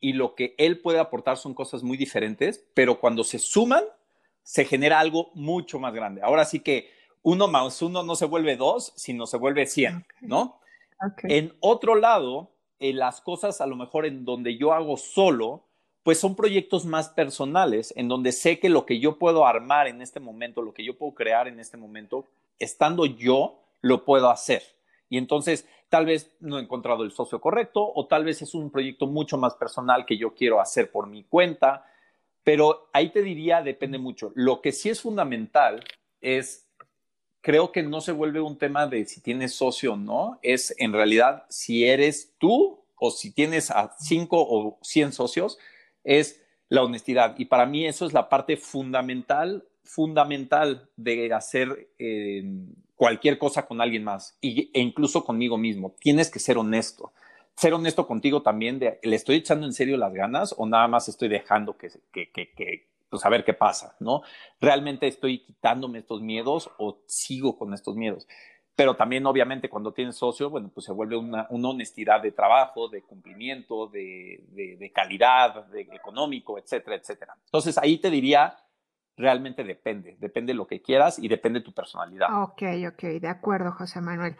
y 0.00 0.12
lo 0.12 0.34
que 0.34 0.54
él 0.58 0.80
puede 0.80 1.00
aportar 1.00 1.38
son 1.38 1.54
cosas 1.54 1.82
muy 1.82 1.96
diferentes, 1.96 2.64
pero 2.74 3.00
cuando 3.00 3.24
se 3.24 3.38
suman, 3.38 3.84
se 4.42 4.64
genera 4.64 5.00
algo 5.00 5.30
mucho 5.34 5.78
más 5.80 5.92
grande. 5.92 6.22
Ahora 6.22 6.44
sí 6.44 6.60
que 6.60 6.90
uno 7.22 7.48
más 7.48 7.82
uno 7.82 8.02
no 8.02 8.14
se 8.14 8.26
vuelve 8.26 8.56
dos, 8.56 8.92
sino 8.96 9.26
se 9.26 9.36
vuelve 9.36 9.66
cien, 9.66 10.06
¿no? 10.20 10.60
En 11.24 11.54
otro 11.60 11.94
lado, 11.94 12.50
eh, 12.78 12.92
las 12.92 13.20
cosas 13.20 13.60
a 13.60 13.66
lo 13.66 13.76
mejor 13.76 14.06
en 14.06 14.24
donde 14.24 14.56
yo 14.56 14.72
hago 14.72 14.96
solo, 14.96 15.64
pues 16.02 16.18
son 16.18 16.34
proyectos 16.34 16.86
más 16.86 17.08
personales, 17.08 17.92
en 17.96 18.08
donde 18.08 18.32
sé 18.32 18.58
que 18.58 18.68
lo 18.68 18.86
que 18.86 18.98
yo 18.98 19.18
puedo 19.18 19.46
armar 19.46 19.88
en 19.88 20.00
este 20.00 20.20
momento, 20.20 20.62
lo 20.62 20.72
que 20.72 20.84
yo 20.84 20.96
puedo 20.96 21.14
crear 21.14 21.48
en 21.48 21.60
este 21.60 21.76
momento, 21.76 22.26
estando 22.58 23.06
yo, 23.06 23.60
lo 23.80 24.04
puedo 24.04 24.30
hacer. 24.30 24.62
Y 25.10 25.18
entonces, 25.18 25.66
tal 25.88 26.06
vez 26.06 26.34
no 26.40 26.58
he 26.58 26.62
encontrado 26.62 27.02
el 27.02 27.12
socio 27.12 27.40
correcto 27.40 27.90
o 27.94 28.06
tal 28.06 28.24
vez 28.24 28.42
es 28.42 28.54
un 28.54 28.70
proyecto 28.70 29.06
mucho 29.06 29.38
más 29.38 29.54
personal 29.54 30.06
que 30.06 30.16
yo 30.16 30.34
quiero 30.34 30.60
hacer 30.60 30.90
por 30.90 31.06
mi 31.06 31.24
cuenta, 31.24 31.86
pero 32.44 32.88
ahí 32.92 33.10
te 33.10 33.22
diría, 33.22 33.62
depende 33.62 33.98
mucho. 33.98 34.32
Lo 34.34 34.60
que 34.60 34.72
sí 34.72 34.88
es 34.88 35.00
fundamental 35.00 35.84
es 36.20 36.67
creo 37.40 37.72
que 37.72 37.82
no 37.82 38.00
se 38.00 38.12
vuelve 38.12 38.40
un 38.40 38.58
tema 38.58 38.86
de 38.86 39.04
si 39.06 39.20
tienes 39.20 39.54
socio 39.54 39.94
o 39.94 39.96
no, 39.96 40.38
es 40.42 40.74
en 40.78 40.92
realidad 40.92 41.44
si 41.48 41.84
eres 41.84 42.34
tú 42.38 42.84
o 42.96 43.10
si 43.10 43.32
tienes 43.32 43.70
a 43.70 43.94
cinco 43.98 44.44
o 44.48 44.78
cien 44.82 45.12
socios, 45.12 45.58
es 46.04 46.42
la 46.68 46.82
honestidad. 46.82 47.34
Y 47.38 47.46
para 47.46 47.66
mí 47.66 47.86
eso 47.86 48.06
es 48.06 48.12
la 48.12 48.28
parte 48.28 48.56
fundamental, 48.56 49.66
fundamental 49.84 50.88
de 50.96 51.32
hacer 51.32 51.90
eh, 51.98 52.44
cualquier 52.96 53.38
cosa 53.38 53.66
con 53.66 53.80
alguien 53.80 54.04
más 54.04 54.36
y, 54.40 54.70
e 54.74 54.80
incluso 54.80 55.24
conmigo 55.24 55.56
mismo. 55.56 55.94
Tienes 56.00 56.30
que 56.30 56.40
ser 56.40 56.58
honesto. 56.58 57.12
ser 57.56 57.74
honesto 57.74 58.06
contigo 58.06 58.42
también, 58.42 58.78
de, 58.78 58.98
¿le 59.02 59.16
estoy 59.16 59.36
echando 59.36 59.66
en 59.66 59.72
serio 59.72 59.96
las 59.96 60.12
ganas 60.12 60.54
o 60.56 60.66
nada 60.66 60.86
más 60.88 61.08
estoy 61.08 61.28
dejando 61.28 61.76
que, 61.76 61.90
pues 63.08 63.24
a 63.24 63.28
ver 63.28 63.44
qué 63.44 63.54
pasa, 63.54 63.96
¿no? 64.00 64.22
¿Realmente 64.60 65.06
estoy 65.06 65.44
quitándome 65.44 65.98
estos 65.98 66.20
miedos 66.20 66.70
o 66.78 67.02
sigo 67.06 67.58
con 67.58 67.74
estos 67.74 67.96
miedos? 67.96 68.26
Pero 68.78 68.94
también, 68.94 69.26
obviamente, 69.26 69.68
cuando 69.68 69.92
tienes 69.92 70.16
socio, 70.16 70.50
bueno, 70.50 70.70
pues 70.72 70.86
se 70.86 70.92
vuelve 70.92 71.16
una, 71.16 71.48
una 71.50 71.70
honestidad 71.70 72.22
de 72.22 72.30
trabajo, 72.30 72.88
de 72.88 73.02
cumplimiento, 73.02 73.88
de, 73.88 74.44
de, 74.50 74.76
de, 74.76 74.92
calidad, 74.92 75.66
de 75.66 75.80
económico, 75.80 76.58
etcétera, 76.58 76.94
etcétera. 76.94 77.34
Entonces, 77.44 77.76
ahí 77.76 77.98
te 77.98 78.08
diría, 78.08 78.56
realmente 79.16 79.64
depende, 79.64 80.16
depende 80.20 80.52
de 80.52 80.56
lo 80.56 80.68
que 80.68 80.80
quieras 80.80 81.18
y 81.18 81.26
depende 81.26 81.58
de 81.58 81.64
tu 81.64 81.72
personalidad. 81.72 82.28
Ok, 82.40 82.62
ok, 82.86 83.02
de 83.20 83.28
acuerdo, 83.28 83.72
José 83.72 84.00
Manuel. 84.00 84.36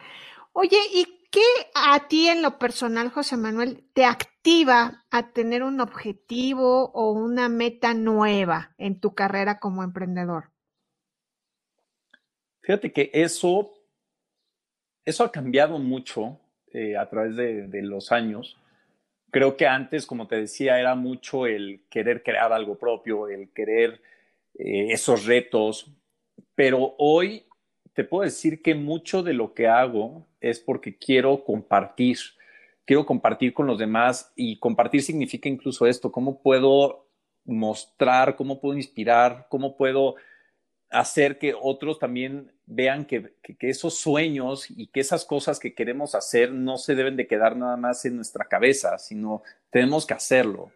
Oye, 0.53 0.79
¿y 0.95 1.18
qué 1.31 1.45
a 1.75 2.09
ti 2.09 2.29
en 2.29 2.43
lo 2.43 2.59
personal, 2.59 3.11
José 3.11 3.37
Manuel, 3.37 3.85
te 3.93 4.05
activa 4.05 5.05
a 5.11 5.33
tener 5.33 5.63
un 5.63 5.81
objetivo 5.81 6.91
o 6.93 7.13
una 7.13 7.49
meta 7.49 7.95
nueva 7.95 8.75
en 8.79 9.01
tu 9.01 9.15
carrera 9.15 9.59
como 9.59 9.83
emprendedor? 9.83 10.51
Fíjate 12.61 12.93
que 12.93 13.11
eso, 13.15 13.73
eso 15.05 15.25
ha 15.25 15.33
cambiado 15.33 15.79
mucho 15.79 16.39
eh, 16.73 16.97
a 16.97 17.09
través 17.09 17.37
de, 17.37 17.67
de, 17.69 17.83
los 17.83 18.13
años. 18.13 18.59
Creo 19.31 19.57
que 19.57 19.67
antes, 19.67 20.07
como 20.07 20.29
te 20.29 20.37
decía, 20.37 20.79
era 20.79 20.95
mucho 20.95 21.47
el 21.47 21.83
querer 21.89 22.23
crear 22.23 22.53
algo 22.53 22.79
propio, 22.79 23.29
el 23.29 23.51
querer 23.53 24.03
eh, 24.59 24.93
esos 24.93 25.25
retos, 25.25 25.91
pero 26.55 26.95
hoy 26.99 27.48
te 27.99 28.05
puedo 28.05 28.23
decir 28.23 28.63
que 28.63 28.77
mucho 28.77 29.25
de 29.25 29.33
lo 29.33 29.55
que 29.55 29.67
hago 29.67 30.25
es 30.41 30.61
porque 30.61 30.97
quiero 30.97 31.43
compartir, 31.43 32.17
quiero 32.85 33.05
compartir 33.05 33.53
con 33.53 33.67
los 33.67 33.77
demás 33.77 34.33
y 34.37 34.61
compartir 34.61 35.03
significa 35.03 35.49
incluso 35.49 35.85
esto, 35.85 36.13
cómo 36.13 36.41
puedo 36.41 37.09
mostrar, 37.45 38.37
cómo 38.37 38.61
puedo 38.61 38.77
inspirar, 38.77 39.49
cómo 39.51 39.77
puedo 39.77 40.15
hacer 40.91 41.41
que 41.41 41.57
otros 41.61 41.99
también 41.99 42.53
vean 42.67 43.05
que, 43.05 43.33
que, 43.43 43.69
esos 43.69 43.99
sueños 43.99 44.71
y 44.71 44.87
que 44.87 45.01
esas 45.01 45.25
cosas 45.25 45.59
que 45.59 45.75
queremos 45.75 46.15
hacer 46.15 46.53
no 46.53 46.79
se 46.79 46.95
deben 46.95 47.17
de 47.17 47.27
quedar 47.27 47.57
nada 47.57 47.77
más 47.77 48.05
en 48.05 48.15
nuestra 48.15 48.45
cabeza, 48.45 48.97
sino 48.99 49.43
tenemos 49.71 50.07
que 50.07 50.15
hacerlo. 50.15 50.71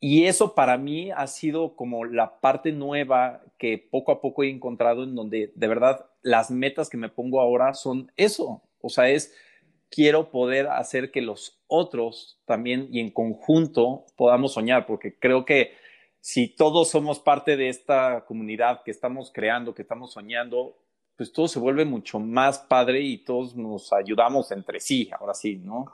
Y 0.00 0.26
eso 0.26 0.54
para 0.54 0.78
mí 0.78 1.10
ha 1.10 1.26
sido 1.26 1.74
como 1.74 2.04
la 2.04 2.40
parte 2.40 2.72
nueva 2.72 3.42
que 3.58 3.78
poco 3.78 4.12
a 4.12 4.20
poco 4.20 4.44
he 4.44 4.50
encontrado 4.50 5.02
en 5.02 5.14
donde 5.14 5.52
de 5.54 5.68
verdad 5.68 6.06
las 6.22 6.50
metas 6.50 6.88
que 6.88 6.96
me 6.96 7.08
pongo 7.08 7.40
ahora 7.40 7.74
son 7.74 8.12
eso. 8.16 8.62
O 8.80 8.88
sea, 8.88 9.08
es 9.08 9.34
quiero 9.90 10.30
poder 10.30 10.68
hacer 10.68 11.10
que 11.10 11.22
los 11.22 11.60
otros 11.66 12.40
también 12.44 12.88
y 12.92 13.00
en 13.00 13.10
conjunto 13.10 14.04
podamos 14.16 14.52
soñar, 14.52 14.86
porque 14.86 15.18
creo 15.18 15.44
que 15.44 15.72
si 16.20 16.48
todos 16.48 16.90
somos 16.90 17.18
parte 17.20 17.56
de 17.56 17.68
esta 17.68 18.24
comunidad 18.26 18.82
que 18.84 18.90
estamos 18.90 19.32
creando, 19.32 19.74
que 19.74 19.82
estamos 19.82 20.12
soñando, 20.12 20.76
pues 21.16 21.32
todo 21.32 21.48
se 21.48 21.58
vuelve 21.58 21.84
mucho 21.84 22.20
más 22.20 22.58
padre 22.60 23.00
y 23.00 23.18
todos 23.24 23.56
nos 23.56 23.92
ayudamos 23.92 24.52
entre 24.52 24.78
sí, 24.78 25.10
ahora 25.18 25.34
sí, 25.34 25.56
¿no? 25.56 25.86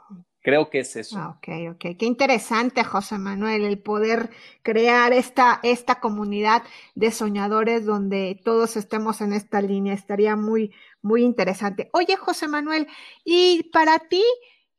Creo 0.45 0.69
que 0.69 0.81
es 0.81 0.95
eso. 0.95 1.17
Ah, 1.19 1.31
ok, 1.39 1.73
ok. 1.73 1.97
Qué 1.99 2.05
interesante, 2.05 2.85
José 2.85 3.17
Manuel, 3.17 3.65
el 3.65 3.79
poder 3.79 4.29
crear 4.63 5.15
esta, 5.15 5.59
esta 5.63 6.01
comunidad 6.01 6.63
de 6.95 7.13
soñadores 7.13 7.87
donde 7.87 8.39
todos 8.45 8.77
estemos 8.77 9.23
en 9.23 9.33
esta 9.33 9.63
línea. 9.63 9.95
Estaría 9.95 10.37
muy, 10.37 10.71
muy 11.01 11.23
interesante. 11.23 11.89
Oye, 11.95 12.17
José 12.17 12.47
Manuel, 12.47 12.87
y 13.25 13.71
para 13.73 13.99
ti, 13.99 14.23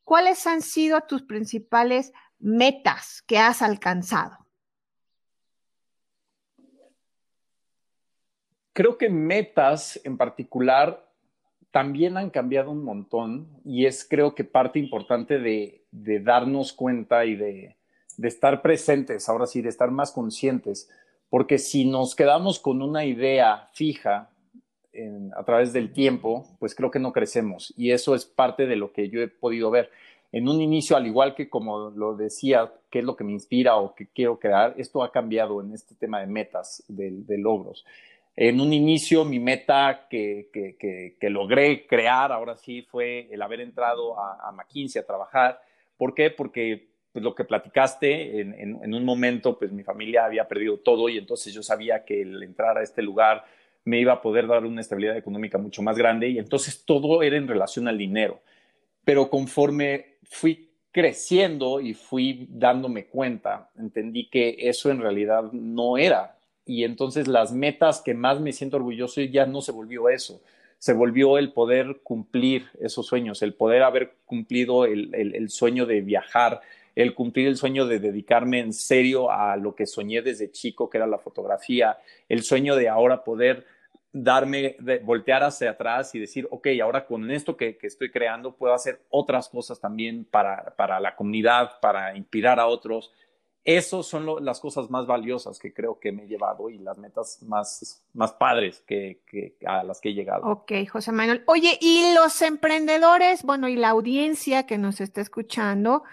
¿cuáles 0.04 0.46
han 0.46 0.62
sido 0.62 1.02
tus 1.02 1.24
principales 1.24 2.14
metas 2.38 3.24
que 3.24 3.40
has 3.40 3.64
alcanzado? 3.64 4.38
Creo 8.72 9.00
que 9.00 9.10
metas 9.10 10.00
en 10.04 10.16
particular 10.16 11.05
también 11.76 12.16
han 12.16 12.30
cambiado 12.30 12.72
un 12.72 12.86
montón 12.86 13.50
y 13.66 13.86
es 13.86 14.08
creo 14.10 14.34
que 14.34 14.46
parte 14.46 14.80
importante 14.80 15.40
de, 15.40 15.84
de 15.92 16.22
darnos 16.22 16.72
cuenta 16.72 17.26
y 17.26 17.36
de, 17.36 17.76
de, 18.16 18.28
estar 18.30 18.62
presentes, 18.62 19.28
ahora 19.28 19.46
sí, 19.46 19.62
de 19.62 19.68
estar 19.68 19.92
más 19.92 20.14
conscientes, 20.14 20.90
porque 21.30 21.58
si 21.58 21.84
nos 21.84 22.16
quedamos 22.16 22.62
con 22.62 22.82
una 22.82 23.04
idea 23.04 23.68
fija 23.74 24.30
en, 24.94 25.34
a 25.36 25.44
través 25.44 25.74
del 25.74 25.92
tiempo, 25.92 26.48
pues 26.60 26.74
creo 26.76 26.92
que 26.92 27.00
no 27.00 27.12
crecemos 27.12 27.74
y 27.76 27.92
eso 27.92 28.16
es 28.16 28.24
parte 28.24 28.68
de 28.68 28.78
lo 28.78 28.94
que 28.94 29.10
yo 29.10 29.20
he 29.22 29.28
podido 29.28 29.70
ver. 29.70 29.90
En 30.32 30.48
un 30.48 30.62
inicio, 30.62 30.96
al 30.96 31.06
igual 31.06 31.36
que 31.36 31.50
como 31.50 31.90
lo 31.90 32.16
decía, 32.16 32.72
qué 32.90 33.00
es 33.00 33.06
lo 33.06 33.18
que 33.18 33.26
me 33.26 33.34
inspira 33.34 33.76
o 33.76 33.96
que 33.96 34.08
quiero 34.08 34.40
crear, 34.40 34.76
esto 34.78 35.04
ha 35.04 35.12
cambiado 35.12 35.60
en 35.60 35.74
este 35.74 35.94
tema 35.96 36.22
de 36.22 36.28
metas, 36.28 36.86
de, 36.88 37.12
de 37.12 37.38
logros. 37.38 37.86
En 38.36 38.60
un 38.60 38.74
inicio 38.74 39.24
mi 39.24 39.40
meta 39.40 40.08
que, 40.10 40.50
que, 40.52 41.16
que, 41.20 41.30
logré 41.30 41.88
crear, 41.88 42.32
ahora 42.34 42.58
sí, 42.58 42.82
fue 42.82 43.30
el 43.32 43.42
haber 43.42 43.62
entrado 43.62 44.20
a, 44.20 44.50
a 44.50 44.52
McKinsey 44.52 45.02
a 45.02 45.06
trabajar. 45.06 45.62
¿Por 45.96 46.14
qué? 46.14 46.32
Porque 46.32 46.90
pues, 47.16 47.24
lo 47.24 47.34
que 47.34 47.46
platicaste, 47.46 48.42
en, 48.42 48.54
en, 48.54 48.94
un 48.94 49.06
momento, 49.06 49.58
pues 49.58 49.72
mi 49.72 49.84
familia 49.84 50.26
había 50.26 50.50
perdido 50.50 50.80
todo 50.80 51.08
y 51.08 51.18
entonces 51.18 51.54
yo 51.54 51.64
sabía 51.64 52.04
que 52.04 52.24
el 52.24 52.44
entrar 52.44 52.78
a 52.78 52.84
este 52.84 53.02
lugar 53.02 53.46
me 53.86 54.02
iba 54.02 54.12
a 54.12 54.22
poder 54.22 54.48
dar 54.48 54.66
una 54.66 54.82
estabilidad 54.82 55.16
económica 55.16 55.58
mucho 55.58 55.82
más 55.82 55.98
grande 55.98 56.28
y 56.28 56.40
entonces 56.40 56.84
todo 56.84 57.24
era 57.24 57.38
en 57.38 57.48
relación 57.48 57.88
al 57.88 57.98
dinero. 57.98 58.42
Pero 59.06 59.30
conforme 59.30 60.18
fui 60.24 60.72
creciendo 60.92 61.80
y 61.80 61.94
fui 61.94 62.48
dándome 62.50 63.06
cuenta, 63.06 63.70
entendí 63.78 64.28
que 64.30 64.58
eso 64.60 64.92
en 64.92 65.00
realidad 65.00 65.44
no 65.54 65.98
era 65.98 66.35
y 66.66 66.84
entonces 66.84 67.28
las 67.28 67.54
metas 67.54 68.02
que 68.02 68.14
más 68.14 68.40
me 68.42 68.52
siento 68.52 68.78
orgulloso 68.78 69.22
ya 69.22 69.46
no 69.46 69.62
se 69.62 69.72
volvió 69.72 70.10
eso, 70.10 70.42
se 70.80 70.94
volvió 70.94 71.38
el 71.38 71.54
poder 71.54 72.02
cumplir 72.04 72.68
esos 72.80 73.06
sueños, 73.06 73.42
el 73.42 73.54
poder 73.54 73.84
haber 73.84 74.16
cumplido 74.26 74.86
el, 74.86 75.14
el, 75.14 75.50
sueño 75.50 75.86
de 75.86 76.02
viajar, 76.02 76.62
el 76.96 77.14
cumplir 77.14 77.48
el 77.48 77.58
sueño 77.58 77.86
de 77.86 78.00
dedicarme 78.00 78.60
en 78.60 78.74
serio 78.74 79.32
a 79.32 79.56
lo 79.58 79.76
que 79.76 79.86
soñé 79.86 80.22
desde 80.22 80.52
chico, 80.52 80.90
que 80.90 80.98
era 80.98 81.08
la 81.08 81.18
fotografía, 81.18 81.98
el 82.30 82.44
sueño 82.44 82.76
de 82.76 82.90
ahora 82.90 83.24
poder 83.24 83.66
darme, 84.12 84.76
de 84.80 85.00
voltear 85.00 85.44
hacia 85.44 85.72
atrás 85.72 86.16
y 86.16 86.20
decir, 86.20 86.48
ok, 86.50 86.68
ahora 86.82 87.06
con 87.06 87.30
esto 87.32 87.58
que, 87.58 87.78
que 87.78 87.88
estoy 87.88 88.12
creando 88.12 88.56
puedo 88.56 88.74
hacer 88.74 89.02
otras 89.10 89.50
cosas 89.50 89.80
también 89.80 90.26
para, 90.26 90.74
para 90.78 91.00
la 91.00 91.16
comunidad, 91.16 91.80
para 91.82 92.16
inspirar 92.16 92.60
a 92.60 92.68
otros 92.68 93.12
esas 93.66 94.06
son 94.06 94.46
las 94.46 94.60
cosas 94.60 94.92
más 94.92 95.08
valiosas 95.08 95.58
que 95.58 95.74
creo 95.74 96.00
que 96.00 96.12
me 96.12 96.24
he 96.24 96.28
llevado 96.28 96.70
y 96.70 96.78
las 96.78 97.00
metas 97.00 97.42
más, 97.42 98.04
más 98.14 98.34
padres 98.34 98.84
que, 98.86 99.22
que, 99.26 99.56
a 99.66 99.84
las 99.84 100.00
que 100.00 100.10
he 100.10 100.14
llegado. 100.14 100.46
Ok, 100.46 100.72
José 100.88 101.12
Manuel. 101.12 101.44
Oye, 101.48 101.80
y 101.82 102.14
los 102.14 102.44
emprendedores, 102.44 103.42
bueno, 103.42 103.68
y 103.68 103.76
la 103.76 103.90
audiencia 103.90 104.68
que 104.68 104.78
nos 104.78 105.02
está 105.02 105.22
escuchando, 105.22 106.04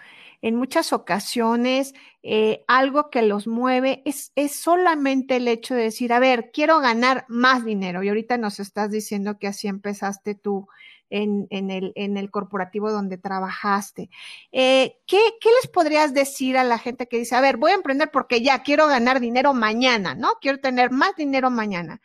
en 0.40 0.56
muchas 0.56 0.94
ocasiones 0.94 1.94
eh, 2.22 2.64
algo 2.68 3.10
que 3.10 3.20
los 3.20 3.46
mueve 3.46 4.00
es, 4.06 4.32
es 4.34 4.56
solamente 4.56 5.36
el 5.36 5.46
hecho 5.46 5.74
de 5.74 5.82
decir, 5.84 6.12
a 6.14 6.20
ver, 6.20 6.52
quiero 6.52 6.80
ganar 6.80 7.26
más 7.28 7.66
dinero. 7.66 8.02
Y 8.02 8.08
ahorita 8.08 8.38
nos 8.38 8.60
estás 8.60 8.90
diciendo 8.90 9.38
que 9.38 9.46
así 9.46 9.68
empezaste 9.68 10.34
tú 10.34 10.68
en, 11.12 11.70
el, 11.70 11.92
en 11.94 12.16
el, 12.16 12.30
corporativo 12.30 12.90
donde 12.90 13.18
trabajaste. 13.18 14.08
Eh, 14.50 14.96
¿qué, 15.06 15.20
¿qué, 15.40 15.50
les 15.60 15.70
podrías 15.70 16.14
decir 16.14 16.56
a 16.56 16.64
la 16.64 16.78
gente 16.78 17.06
que 17.06 17.18
dice, 17.18 17.36
a 17.36 17.40
ver, 17.40 17.58
voy 17.58 17.72
a 17.72 17.76
emprender 17.76 18.10
porque 18.10 18.40
ya 18.40 18.62
quiero 18.62 18.86
ganar 18.86 19.20
dinero 19.20 19.52
mañana, 19.52 20.14
¿no? 20.14 20.34
Quiero 20.40 20.58
tener 20.58 20.90
más 20.90 21.14
dinero 21.16 21.50
mañana. 21.50 22.00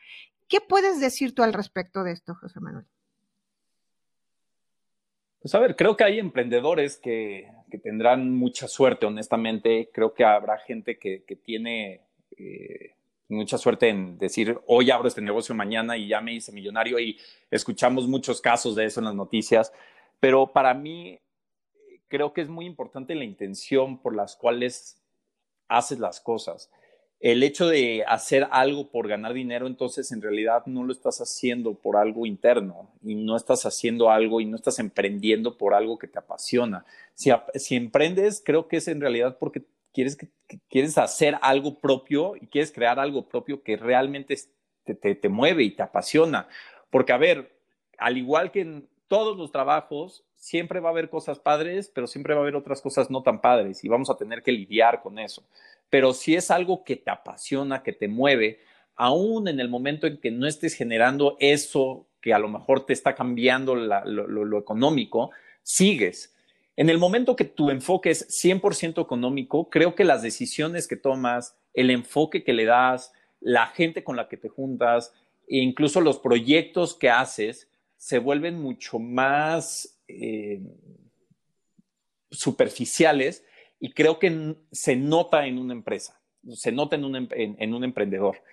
¿Qué 0.48 0.60
puedes 0.62 1.00
decir 1.00 1.34
tú 1.34 1.44
al 1.44 1.54
respecto 1.54 2.04
de 2.04 2.12
esto, 2.12 2.36
José 2.36 2.60
Manuel? 2.60 2.86
Pues 5.42 5.56
a 5.56 5.60
ver, 5.60 5.76
creo 5.76 5.96
que 5.96 6.04
hay 6.04 6.20
emprendedores 6.20 6.98
que, 6.98 7.50
que 7.72 7.78
tendrán 7.78 8.34
mucha 8.34 8.68
suerte, 8.68 9.06
honestamente. 9.06 9.90
Creo 9.94 10.14
que 10.14 10.26
habrá 10.26 10.58
gente 10.60 10.98
que, 10.98 11.24
que 11.24 11.36
tiene 11.38 12.02
eh, 12.38 12.97
mucha 13.30 13.58
suerte 13.58 13.90
en 13.90 14.18
decir, 14.18 14.60
hoy 14.68 14.92
abro 14.92 15.08
este 15.08 15.22
negocio 15.22 15.54
mañana 15.54 15.98
y 15.98 16.08
ya 16.08 16.22
me 16.22 16.34
hice 16.34 16.52
millonario 16.52 17.00
y 17.00 17.18
escuchamos 17.52 18.08
muchos 18.08 18.42
casos 18.42 18.76
de 18.76 18.86
eso 18.86 19.00
en 19.00 19.06
las 19.06 19.16
noticias, 19.16 19.74
pero 20.20 20.52
para 20.54 20.74
mí 20.74 21.20
creo 22.08 22.34
que 22.34 22.42
es 22.42 22.50
muy 22.50 22.66
importante 22.66 23.16
la 23.16 23.26
intención 23.26 24.02
por 24.02 24.16
las 24.16 24.36
cuales 24.36 25.02
haces 25.68 26.00
las 26.00 26.20
cosas. 26.20 26.72
El 27.20 27.42
hecho 27.42 27.68
de 27.68 28.04
hacer 28.08 28.48
algo 28.52 28.92
por 28.92 29.08
ganar 29.08 29.34
dinero, 29.34 29.66
entonces 29.66 30.12
en 30.12 30.22
realidad 30.22 30.64
no 30.68 30.84
lo 30.84 30.94
estás 30.94 31.20
haciendo 31.20 31.74
por 31.74 31.98
algo 31.98 32.28
interno 32.28 32.92
y 33.04 33.16
no 33.16 33.36
estás 33.36 33.66
haciendo 33.66 34.12
algo 34.12 34.40
y 34.40 34.46
no 34.46 34.56
estás 34.56 34.78
emprendiendo 34.78 35.58
por 35.58 35.74
algo 35.74 35.98
que 35.98 36.08
te 36.08 36.20
apasiona. 36.20 36.86
Si, 37.16 37.32
si 37.56 37.76
emprendes, 37.76 38.42
creo 38.46 38.68
que 38.68 38.78
es 38.78 38.88
en 38.88 39.02
realidad 39.02 39.38
porque 39.40 39.64
quieres, 40.70 40.98
hacer 40.98 41.38
algo 41.42 41.80
propio 41.80 42.36
y 42.36 42.48
quieres 42.48 42.72
crear 42.72 43.00
algo 43.00 43.28
propio 43.28 43.64
que 43.64 43.78
realmente 43.78 44.38
te, 44.84 45.30
mueve 45.30 45.64
y 45.64 45.72
te 45.72 45.84
apasiona. 45.84 46.48
Porque, 46.90 47.14
a 47.14 47.18
ver, 47.18 47.58
al 47.98 48.18
igual 48.18 48.52
que 48.52 48.84
todos 49.08 49.38
los 49.38 49.52
trabajos 49.52 50.24
siempre 50.36 50.80
va 50.80 50.90
a 50.90 50.92
haber 50.92 51.10
cosas 51.10 51.40
padres, 51.40 51.92
pero 51.94 52.06
siempre 52.06 52.34
va 52.34 52.42
a 52.42 52.44
haber 52.44 52.56
otras 52.56 52.82
cosas 52.82 53.10
no 53.10 53.24
tan 53.24 53.42
padres 53.42 53.84
y 53.84 53.88
vamos 53.88 54.10
a 54.10 54.18
tener 54.18 54.44
que 54.44 54.52
lidiar 54.52 55.02
con 55.02 55.18
eso. 55.18 55.44
Pero 55.90 56.14
si 56.14 56.36
es 56.36 56.52
algo 56.52 56.84
que 56.84 56.98
te 56.98 57.10
apasiona, 57.10 57.82
que 57.82 57.94
te 57.94 58.08
mueve, 58.08 58.60
aún 58.96 59.48
en 59.48 59.60
el 59.60 59.70
momento 59.70 60.06
en 60.06 60.20
que 60.20 60.32
no 60.32 60.48
estés 60.48 60.76
generando 60.76 61.38
eso 61.40 62.08
que 62.22 62.34
a 62.34 62.40
lo 62.40 62.50
mejor 62.50 62.86
te 62.86 62.94
está 62.94 63.16
cambiando 63.16 63.76
lo 63.76 64.60
económico, 64.60 65.32
sigues. 65.64 66.37
En 66.78 66.92
el 66.92 67.00
momento 67.00 67.36
que 67.36 67.44
tu 67.44 67.72
enfoque 67.72 68.12
es 68.12 68.28
100% 68.30 69.02
económico, 69.02 69.70
creo 69.70 69.96
que 69.96 70.04
las 70.04 70.22
decisiones 70.22 70.88
que 70.88 70.96
tomas, 70.96 71.58
el 71.74 71.90
enfoque 71.90 72.44
que 72.44 72.54
le 72.54 72.66
das, 72.66 73.12
la 73.42 73.66
gente 73.68 74.04
con 74.04 74.16
la 74.16 74.30
que 74.30 74.38
te 74.38 74.48
juntas, 74.48 75.12
e 75.48 75.58
incluso 75.58 76.02
los 76.02 76.20
proyectos 76.20 76.94
que 76.94 77.10
haces, 77.10 77.68
se 77.98 78.20
vuelven 78.20 78.62
mucho 78.62 79.00
más 79.00 80.00
eh, 80.08 80.62
superficiales 82.30 83.44
y 83.80 83.92
creo 83.94 84.20
que 84.20 84.56
se 84.72 84.96
nota 84.96 85.48
en 85.48 85.58
una 85.58 85.74
empresa, 85.74 86.22
se 86.54 86.72
nota 86.72 86.96
en 86.96 87.06
un, 87.06 87.16
em, 87.16 87.28
en 87.32 87.74
un 87.74 87.84
emprendedor. 87.84 88.44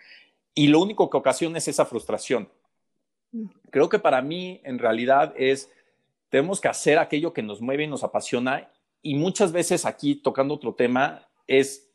Y 0.54 0.68
lo 0.68 0.80
único 0.80 1.10
que 1.10 1.18
ocasiona 1.18 1.58
es 1.58 1.68
esa 1.68 1.84
frustración. 1.84 2.48
Creo 3.70 3.88
que 3.88 3.98
para 3.98 4.22
mí, 4.22 4.62
en 4.64 4.78
realidad, 4.78 5.34
es, 5.36 5.70
tenemos 6.34 6.60
que 6.60 6.66
hacer 6.66 6.98
aquello 6.98 7.32
que 7.32 7.44
nos 7.44 7.60
mueve 7.60 7.84
y 7.84 7.86
nos 7.86 8.02
apasiona. 8.02 8.68
Y 9.02 9.14
muchas 9.14 9.52
veces 9.52 9.86
aquí, 9.86 10.16
tocando 10.16 10.54
otro 10.54 10.74
tema, 10.74 11.28
es 11.46 11.94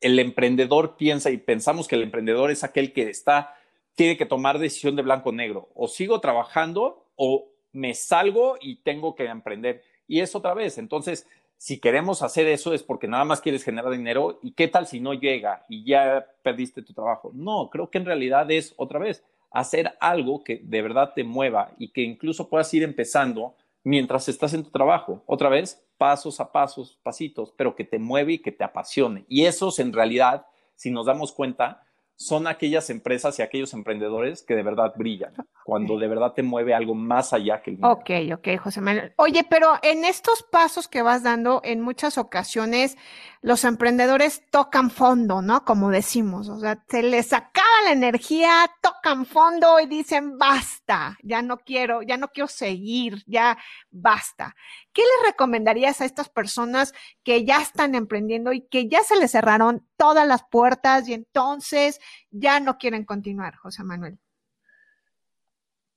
el 0.00 0.18
emprendedor 0.18 0.96
piensa 0.96 1.28
y 1.28 1.36
pensamos 1.36 1.86
que 1.86 1.96
el 1.96 2.02
emprendedor 2.02 2.50
es 2.50 2.64
aquel 2.64 2.94
que 2.94 3.10
está 3.10 3.54
tiene 3.94 4.16
que 4.16 4.24
tomar 4.24 4.58
decisión 4.58 4.96
de 4.96 5.02
blanco 5.02 5.28
o 5.28 5.32
negro. 5.32 5.68
O 5.74 5.88
sigo 5.88 6.22
trabajando 6.22 7.04
o 7.16 7.50
me 7.72 7.92
salgo 7.92 8.56
y 8.62 8.76
tengo 8.76 9.14
que 9.14 9.26
emprender. 9.26 9.82
Y 10.08 10.20
es 10.20 10.34
otra 10.34 10.54
vez. 10.54 10.78
Entonces, 10.78 11.28
si 11.58 11.78
queremos 11.78 12.22
hacer 12.22 12.46
eso 12.46 12.72
es 12.72 12.82
porque 12.82 13.08
nada 13.08 13.26
más 13.26 13.42
quieres 13.42 13.62
generar 13.62 13.92
dinero. 13.92 14.38
¿Y 14.42 14.52
qué 14.52 14.68
tal 14.68 14.86
si 14.86 15.00
no 15.00 15.12
llega 15.12 15.66
y 15.68 15.84
ya 15.84 16.26
perdiste 16.42 16.80
tu 16.80 16.94
trabajo? 16.94 17.30
No, 17.34 17.68
creo 17.68 17.90
que 17.90 17.98
en 17.98 18.06
realidad 18.06 18.50
es 18.50 18.72
otra 18.78 18.98
vez 18.98 19.22
hacer 19.50 19.92
algo 20.00 20.42
que 20.42 20.62
de 20.64 20.80
verdad 20.80 21.12
te 21.14 21.24
mueva 21.24 21.72
y 21.78 21.88
que 21.88 22.00
incluso 22.00 22.48
puedas 22.48 22.72
ir 22.72 22.82
empezando 22.82 23.54
mientras 23.86 24.28
estás 24.28 24.52
en 24.52 24.64
tu 24.64 24.70
trabajo. 24.70 25.22
Otra 25.26 25.48
vez, 25.48 25.80
pasos 25.96 26.40
a 26.40 26.50
pasos, 26.50 26.98
pasitos, 27.04 27.54
pero 27.56 27.76
que 27.76 27.84
te 27.84 28.00
mueve 28.00 28.32
y 28.32 28.38
que 28.40 28.50
te 28.50 28.64
apasione. 28.64 29.24
Y 29.28 29.44
esos 29.44 29.78
en 29.78 29.92
realidad, 29.92 30.44
si 30.74 30.90
nos 30.90 31.06
damos 31.06 31.30
cuenta, 31.30 31.84
son 32.16 32.48
aquellas 32.48 32.90
empresas 32.90 33.38
y 33.38 33.42
aquellos 33.42 33.74
emprendedores 33.74 34.42
que 34.42 34.56
de 34.56 34.64
verdad 34.64 34.94
brillan, 34.96 35.34
cuando 35.64 35.98
de 35.98 36.08
verdad 36.08 36.32
te 36.32 36.42
mueve 36.42 36.74
algo 36.74 36.96
más 36.96 37.32
allá 37.32 37.62
que 37.62 37.70
el 37.70 37.76
dinero. 37.76 37.92
Ok, 37.92 38.10
ok, 38.34 38.58
José 38.60 38.80
Manuel. 38.80 39.12
Oye, 39.18 39.46
pero 39.48 39.74
en 39.82 40.04
estos 40.04 40.42
pasos 40.42 40.88
que 40.88 41.02
vas 41.02 41.22
dando, 41.22 41.60
en 41.62 41.80
muchas 41.80 42.18
ocasiones 42.18 42.96
los 43.40 43.64
emprendedores 43.64 44.42
tocan 44.50 44.90
fondo, 44.90 45.42
¿no? 45.42 45.64
Como 45.64 45.90
decimos, 45.90 46.48
o 46.48 46.58
sea, 46.58 46.82
se 46.88 47.02
les 47.04 47.32
acaba 47.32 47.65
la 47.84 47.92
energía, 47.92 48.70
tocan 48.80 49.26
fondo 49.26 49.80
y 49.80 49.86
dicen, 49.86 50.38
basta, 50.38 51.16
ya 51.22 51.42
no 51.42 51.58
quiero, 51.58 52.02
ya 52.02 52.16
no 52.16 52.28
quiero 52.28 52.48
seguir, 52.48 53.22
ya 53.26 53.58
basta. 53.90 54.54
¿Qué 54.92 55.02
les 55.02 55.30
recomendarías 55.30 56.00
a 56.00 56.04
estas 56.04 56.28
personas 56.28 56.94
que 57.22 57.44
ya 57.44 57.60
están 57.60 57.94
emprendiendo 57.94 58.52
y 58.52 58.62
que 58.62 58.88
ya 58.88 59.02
se 59.02 59.16
les 59.16 59.32
cerraron 59.32 59.86
todas 59.96 60.26
las 60.26 60.44
puertas 60.48 61.08
y 61.08 61.14
entonces 61.14 62.00
ya 62.30 62.60
no 62.60 62.78
quieren 62.78 63.04
continuar, 63.04 63.56
José 63.56 63.84
Manuel? 63.84 64.18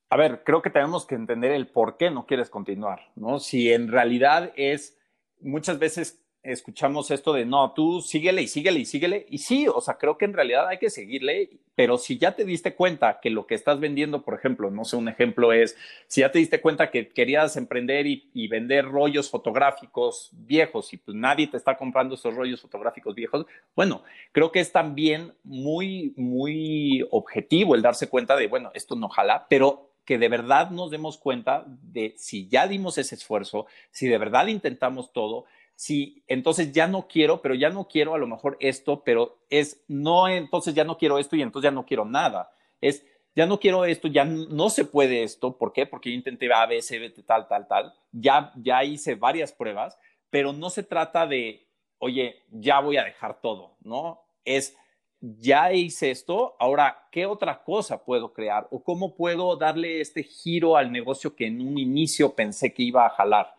A 0.08 0.16
ver, 0.16 0.42
creo 0.44 0.60
que 0.60 0.70
tenemos 0.70 1.06
que 1.06 1.14
entender 1.14 1.52
el 1.52 1.68
por 1.68 1.96
qué 1.96 2.10
no 2.10 2.26
quieres 2.26 2.50
continuar, 2.50 3.12
¿no? 3.14 3.38
Si 3.38 3.72
en 3.72 3.88
realidad 3.88 4.52
es, 4.56 4.98
muchas 5.40 5.78
veces 5.78 6.20
escuchamos 6.42 7.10
esto 7.10 7.32
de, 7.32 7.44
no, 7.44 7.72
tú 7.72 8.00
síguele 8.00 8.42
y 8.42 8.48
síguele 8.48 8.80
y 8.80 8.84
síguele. 8.84 9.26
Y 9.28 9.38
sí, 9.38 9.66
o 9.68 9.80
sea, 9.80 9.94
creo 9.98 10.16
que 10.16 10.24
en 10.24 10.32
realidad 10.32 10.66
hay 10.68 10.78
que 10.78 10.88
seguirle, 10.88 11.50
pero 11.74 11.98
si 11.98 12.18
ya 12.18 12.34
te 12.34 12.44
diste 12.44 12.74
cuenta 12.74 13.20
que 13.20 13.30
lo 13.30 13.46
que 13.46 13.54
estás 13.54 13.78
vendiendo, 13.78 14.22
por 14.22 14.34
ejemplo, 14.34 14.70
no 14.70 14.84
sé, 14.84 14.96
un 14.96 15.08
ejemplo 15.08 15.52
es, 15.52 15.76
si 16.06 16.22
ya 16.22 16.30
te 16.30 16.38
diste 16.38 16.60
cuenta 16.60 16.90
que 16.90 17.08
querías 17.08 17.56
emprender 17.56 18.06
y, 18.06 18.48
vender 18.50 18.84
rollos 18.86 19.30
fotográficos 19.30 20.30
viejos 20.32 20.92
y 20.92 20.96
pues 20.96 21.16
nadie 21.16 21.46
te 21.46 21.56
está 21.56 21.76
comprando 21.76 22.16
esos 22.16 22.34
rollos 22.34 22.60
fotográficos 22.60 23.14
viejos, 23.14 23.46
bueno, 23.76 24.02
creo 24.32 24.50
que 24.50 24.58
es 24.58 24.72
también 24.72 25.34
muy, 25.44 26.12
muy 26.16 27.06
objetivo 27.10 27.74
el 27.74 27.82
darse 27.82 28.08
cuenta 28.08 28.34
de, 28.34 28.48
bueno, 28.48 28.72
esto 28.74 28.96
no 28.96 29.08
jala, 29.08 29.46
pero 29.48 29.90
que 30.04 30.18
de 30.18 30.28
verdad 30.28 30.70
nos 30.70 30.90
demos 30.90 31.18
cuenta 31.18 31.64
de 31.66 32.14
si 32.16 32.48
ya 32.48 32.66
dimos 32.66 32.98
ese 32.98 33.14
esfuerzo, 33.14 33.66
si 33.92 34.08
de 34.08 34.18
verdad 34.18 34.48
intentamos 34.48 35.12
todo, 35.12 35.44
si 35.80 36.22
entonces 36.26 36.72
ya 36.72 36.86
no 36.86 37.08
quiero, 37.08 37.40
pero 37.40 37.54
ya 37.54 37.70
no 37.70 37.88
quiero 37.88 38.12
a 38.12 38.18
lo 38.18 38.26
mejor 38.26 38.58
esto, 38.60 39.02
pero 39.02 39.38
es 39.48 39.82
no, 39.88 40.28
entonces 40.28 40.74
ya 40.74 40.84
no 40.84 40.98
quiero 40.98 41.18
esto 41.18 41.36
y 41.36 41.40
entonces 41.40 41.70
ya 41.70 41.74
no 41.74 41.86
quiero 41.86 42.04
nada. 42.04 42.52
Es 42.82 43.02
ya 43.34 43.46
no 43.46 43.58
quiero 43.58 43.86
esto, 43.86 44.06
ya 44.06 44.26
no 44.26 44.68
se 44.68 44.84
puede 44.84 45.22
esto. 45.22 45.56
¿Por 45.56 45.72
qué? 45.72 45.86
Porque 45.86 46.10
yo 46.10 46.16
intenté 46.16 46.52
A, 46.52 46.66
B, 46.66 46.82
C, 46.82 46.98
B, 46.98 47.08
tal, 47.24 47.48
tal, 47.48 47.66
tal. 47.66 47.94
Ya, 48.12 48.52
ya 48.56 48.84
hice 48.84 49.14
varias 49.14 49.52
pruebas, 49.52 49.98
pero 50.28 50.52
no 50.52 50.68
se 50.68 50.82
trata 50.82 51.26
de, 51.26 51.66
oye, 51.96 52.42
ya 52.50 52.80
voy 52.80 52.98
a 52.98 53.04
dejar 53.04 53.40
todo, 53.40 53.78
¿no? 53.80 54.20
Es, 54.44 54.76
ya 55.22 55.72
hice 55.72 56.10
esto, 56.10 56.56
ahora, 56.58 57.08
¿qué 57.10 57.24
otra 57.24 57.62
cosa 57.64 58.04
puedo 58.04 58.34
crear? 58.34 58.68
¿O 58.70 58.82
cómo 58.82 59.14
puedo 59.14 59.56
darle 59.56 60.02
este 60.02 60.24
giro 60.24 60.76
al 60.76 60.92
negocio 60.92 61.34
que 61.34 61.46
en 61.46 61.66
un 61.66 61.78
inicio 61.78 62.34
pensé 62.34 62.74
que 62.74 62.82
iba 62.82 63.06
a 63.06 63.10
jalar? 63.10 63.54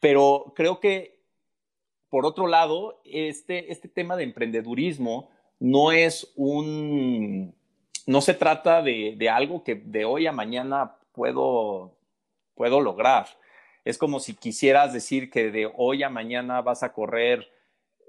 Pero 0.00 0.52
creo 0.54 0.80
que 0.80 1.15
por 2.10 2.26
otro 2.26 2.46
lado, 2.46 3.00
este, 3.04 3.72
este 3.72 3.88
tema 3.88 4.16
de 4.16 4.24
emprendedurismo 4.24 5.30
no 5.58 5.92
es 5.92 6.32
un, 6.36 7.54
no 8.06 8.20
se 8.20 8.34
trata 8.34 8.82
de, 8.82 9.14
de, 9.16 9.28
algo 9.28 9.64
que 9.64 9.74
de 9.74 10.04
hoy 10.04 10.26
a 10.26 10.32
mañana 10.32 10.96
puedo, 11.12 11.96
puedo 12.54 12.80
lograr. 12.80 13.26
Es 13.84 13.98
como 13.98 14.20
si 14.20 14.34
quisieras 14.34 14.92
decir 14.92 15.30
que 15.30 15.50
de 15.50 15.70
hoy 15.76 16.02
a 16.02 16.10
mañana 16.10 16.60
vas 16.60 16.82
a 16.82 16.92
correr 16.92 17.50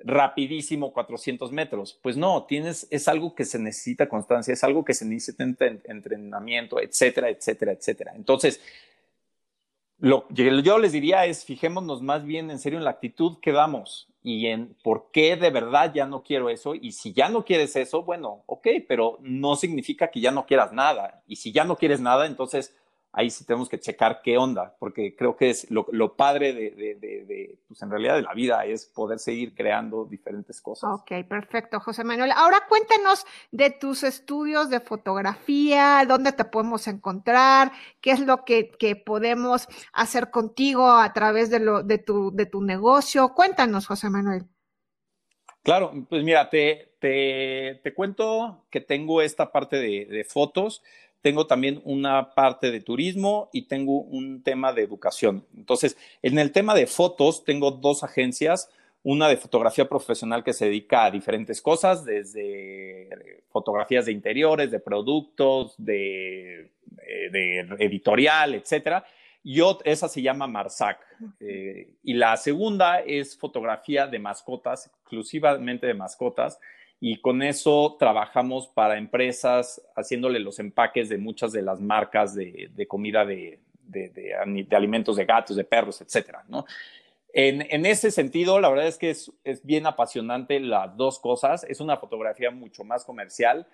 rapidísimo 0.04 0.94
400 0.94 1.52
metros. 1.52 2.00
Pues 2.02 2.18
no, 2.18 2.46
tienes, 2.46 2.88
es 2.90 3.08
algo 3.08 3.36
que 3.36 3.46
se 3.46 3.60
necesita 3.60 4.10
constancia, 4.10 4.54
es 4.54 4.64
algo 4.64 4.86
que 4.86 4.94
se 4.94 5.06
necesita 5.06 5.44
entrenamiento, 5.44 6.80
etcétera, 6.80 7.30
etcétera, 7.30 7.72
etcétera. 7.72 8.14
Entonces, 8.16 8.62
lo 10.00 10.28
que 10.28 10.62
yo 10.62 10.78
les 10.78 10.92
diría 10.92 11.26
es, 11.26 11.44
fijémonos 11.46 12.02
más 12.02 12.24
bien 12.24 12.52
en 12.52 12.60
serio 12.60 12.78
en 12.78 12.86
la 12.86 12.92
actitud 12.92 13.40
que 13.42 13.52
damos 13.52 14.10
y 14.22 14.48
en 14.48 14.76
por 14.84 15.10
qué 15.12 15.36
de 15.38 15.50
verdad 15.50 15.94
ya 15.94 16.06
no 16.06 16.22
quiero 16.22 16.50
eso. 16.50 16.76
Y 16.76 16.92
si 16.92 17.14
ya 17.14 17.30
no 17.30 17.46
quieres 17.46 17.76
eso, 17.76 18.04
bueno, 18.04 18.44
ok, 18.46 18.68
pero 18.88 19.18
no 19.22 19.56
significa 19.56 20.10
que 20.10 20.20
ya 20.20 20.32
no 20.32 20.46
quieras 20.46 20.74
nada. 20.74 21.24
Y 21.28 21.38
si 21.38 21.52
ya 21.52 21.64
no 21.64 21.78
quieres 21.78 22.00
nada, 22.00 22.26
entonces 22.26 22.76
ahí 23.18 23.32
sí 23.32 23.46
tenemos 23.46 23.68
que 23.68 23.80
checar 23.80 24.22
qué 24.24 24.38
onda, 24.38 24.76
porque 24.78 25.16
creo 25.16 25.36
que 25.36 25.50
es 25.50 25.72
lo, 25.72 25.88
lo 25.92 26.16
padre 26.16 26.54
de, 26.54 26.70
de, 26.70 26.96
de, 26.96 27.58
pues 27.68 27.82
en 27.82 27.90
realidad 27.90 28.16
de 28.16 28.22
la 28.22 28.34
vida 28.36 28.64
es 28.64 28.86
poder 28.86 29.18
seguir 29.18 29.56
creando 29.56 30.06
diferentes 30.06 30.62
cosas. 30.62 30.92
Ok, 30.94 31.28
perfecto, 31.28 31.80
José 31.80 32.04
Manuel. 32.04 32.32
Ahora 32.32 32.60
cuéntanos 32.70 33.26
de 33.52 33.72
tus 33.72 34.04
estudios 34.04 34.70
de 34.70 34.82
fotografía, 34.82 36.06
dónde 36.08 36.32
te 36.32 36.46
podemos 36.46 36.88
encontrar, 36.88 37.72
qué 38.02 38.12
es 38.12 38.20
lo 38.20 38.46
que, 38.46 38.70
que 38.70 38.96
podemos 38.96 39.68
hacer 39.94 40.30
contigo 40.30 40.88
a 40.88 41.12
través 41.12 41.50
de, 41.50 41.60
lo, 41.60 41.82
de, 41.82 41.98
tu, 41.98 42.32
de 42.36 42.46
tu 42.46 42.62
negocio. 42.62 43.34
Cuéntanos, 43.34 43.88
José 43.88 44.12
Manuel. 44.12 44.46
Claro, 45.64 45.92
pues 46.08 46.24
mira, 46.24 46.52
te, 46.52 46.94
te, 47.00 47.82
te 47.84 47.94
cuento 47.96 48.68
que 48.70 48.80
tengo 48.80 49.24
esta 49.24 49.52
parte 49.52 49.78
de 49.78 50.24
fotos 50.24 50.84
tengo 51.22 51.48
también 51.48 51.82
una 51.84 52.34
parte 52.34 52.72
de 52.72 52.82
turismo 52.82 53.50
y 53.52 53.64
tengo 53.64 54.02
un 54.02 54.44
tema 54.44 54.74
de 54.74 54.84
educación. 54.84 55.46
Entonces, 55.56 55.98
en 56.22 56.40
el 56.40 56.52
tema 56.52 56.76
de 56.76 56.88
fotos, 56.88 57.44
tengo 57.44 57.72
dos 57.72 58.04
agencias, 58.04 58.70
una 59.04 59.30
de 59.30 59.38
fotografía 59.38 59.88
profesional 59.88 60.44
que 60.44 60.54
se 60.54 60.66
dedica 60.66 61.06
a 61.06 61.12
diferentes 61.12 61.62
cosas, 61.62 62.06
desde 62.06 63.44
fotografías 63.50 64.06
de 64.06 64.12
interiores, 64.12 64.72
de 64.72 64.80
productos, 64.80 65.76
de, 65.78 66.72
eh, 67.08 67.30
de 67.32 67.60
editorial, 67.80 68.56
etcétera. 68.56 69.06
Y 69.44 69.62
esa 69.86 70.10
se 70.10 70.22
llama 70.22 70.46
Marsac. 70.46 71.00
Eh, 71.40 71.94
y 72.04 72.14
la 72.16 72.36
segunda 72.36 73.00
es 73.00 73.38
fotografía 73.38 74.06
de 74.06 74.20
mascotas, 74.20 74.88
exclusivamente 74.88 75.88
de 75.88 75.94
mascotas 75.94 76.60
y 77.00 77.22
con 77.22 77.44
eso 77.44 77.96
trabajamos 78.00 78.68
para 78.68 78.98
empresas 78.98 79.82
haciéndole 79.96 80.40
los 80.40 80.60
empaques 80.60 81.10
de 81.10 81.18
muchas 81.18 81.52
de 81.52 81.62
las 81.62 81.80
marcas 81.80 82.34
de, 82.34 82.70
de 82.74 82.88
comida 82.88 83.26
de, 83.26 83.60
de, 83.88 84.36
alimentos 84.72 85.16
de 85.16 85.26
gatos, 85.26 85.56
de 85.56 85.64
perros, 85.64 86.02
etcétera, 86.02 86.44
¿no? 86.48 86.66
En, 87.34 87.68
en, 87.70 87.86
ese 87.86 88.10
sentido, 88.10 88.60
la 88.60 88.70
verdad 88.70 88.88
es 88.88 88.98
que 88.98 89.12
es, 89.12 89.32
es, 89.44 89.64
bien 89.64 89.86
apasionante 89.86 90.60
las 90.60 90.96
dos 90.98 91.20
cosas. 91.20 91.66
Es 91.66 91.80
una 91.80 91.98
fotografía 91.98 92.50
mucho 92.50 92.84
más 92.84 93.06
comercial, 93.06 93.68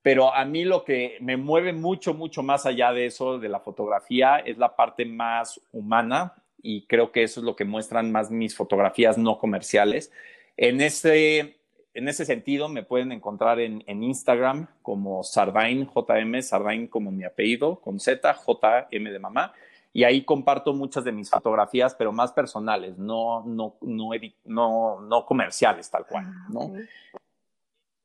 pero 0.00 0.34
a 0.34 0.44
mí 0.46 0.64
lo 0.64 0.84
que 0.84 1.18
me 1.20 1.36
mueve 1.36 1.74
mucho, 1.74 2.14
mucho 2.14 2.42
más 2.42 2.64
allá 2.64 2.92
de 2.92 3.06
eso, 3.06 3.38
de 3.38 3.50
la 3.50 3.60
fotografía, 3.60 4.38
es 4.38 4.56
la 4.56 4.74
parte 4.74 5.04
más 5.04 5.60
humana 5.72 6.34
y 6.62 6.86
creo 6.86 7.12
que 7.12 7.22
eso 7.22 7.40
es 7.40 7.44
lo 7.44 7.56
que 7.56 7.64
muestran 7.64 8.10
más 8.10 8.30
mis 8.30 8.56
fotografías 8.56 9.18
no 9.18 9.38
comerciales. 9.38 10.10
En 10.56 10.80
ese, 10.80 11.59
en 11.94 12.08
ese 12.08 12.24
sentido, 12.24 12.68
me 12.68 12.82
pueden 12.82 13.12
encontrar 13.12 13.58
en, 13.60 13.82
en 13.86 14.02
Instagram 14.02 14.68
como 14.82 15.22
Sardain, 15.22 15.88
JM, 15.88 16.42
Sardain 16.42 16.86
como 16.86 17.10
mi 17.10 17.24
apellido, 17.24 17.80
con 17.80 17.98
Z, 17.98 18.36
JM 18.46 19.04
de 19.04 19.18
mamá. 19.18 19.52
Y 19.92 20.04
ahí 20.04 20.22
comparto 20.24 20.72
muchas 20.72 21.02
de 21.02 21.10
mis 21.10 21.28
fotografías, 21.28 21.96
pero 21.96 22.12
más 22.12 22.32
personales, 22.32 22.96
no, 22.96 23.44
no, 23.44 23.74
no, 23.80 24.10
no, 24.44 25.00
no 25.00 25.26
comerciales 25.26 25.90
tal 25.90 26.06
cual, 26.06 26.26
Ah, 26.28 26.46
¿no? 26.48 26.72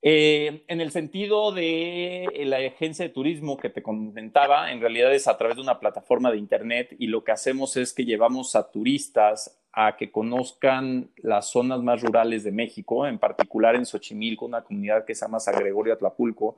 Eh, 0.08 0.64
en 0.68 0.82
el 0.82 0.92
sentido 0.92 1.52
de 1.52 2.30
la 2.46 2.58
agencia 2.58 3.04
de 3.04 3.10
turismo 3.10 3.58
que 3.58 3.72
te 3.72 3.82
comentaba, 3.82 4.72
en 4.72 4.80
realidad 4.80 5.12
es 5.12 5.28
a 5.28 5.36
través 5.36 5.56
de 5.56 5.64
una 5.64 5.80
plataforma 5.80 6.30
de 6.30 6.38
internet 6.38 6.96
y 7.00 7.08
lo 7.08 7.24
que 7.24 7.32
hacemos 7.32 7.76
es 7.76 7.92
que 7.92 8.06
llevamos 8.06 8.56
a 8.56 8.70
turistas 8.70 9.60
a 9.72 9.98
que 9.98 10.12
conozcan 10.12 11.10
las 11.18 11.50
zonas 11.50 11.82
más 11.82 12.04
rurales 12.04 12.44
de 12.44 12.52
México, 12.52 13.08
en 13.08 13.18
particular 13.18 13.76
en 13.76 13.88
Xochimilco, 13.88 14.46
una 14.46 14.62
comunidad 14.62 15.06
que 15.06 15.16
se 15.16 15.26
llama 15.26 15.40
San 15.40 15.56
Gregorio 15.56 15.96
Atlapulco, 15.96 16.56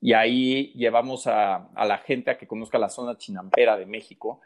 y 0.00 0.14
ahí 0.14 0.72
llevamos 0.72 1.26
a, 1.26 1.68
a 1.74 1.84
la 1.84 1.98
gente 1.98 2.30
a 2.30 2.38
que 2.38 2.46
conozca 2.46 2.78
la 2.78 2.88
zona 2.88 3.18
chinampera 3.18 3.76
de 3.76 3.84
México, 3.84 4.40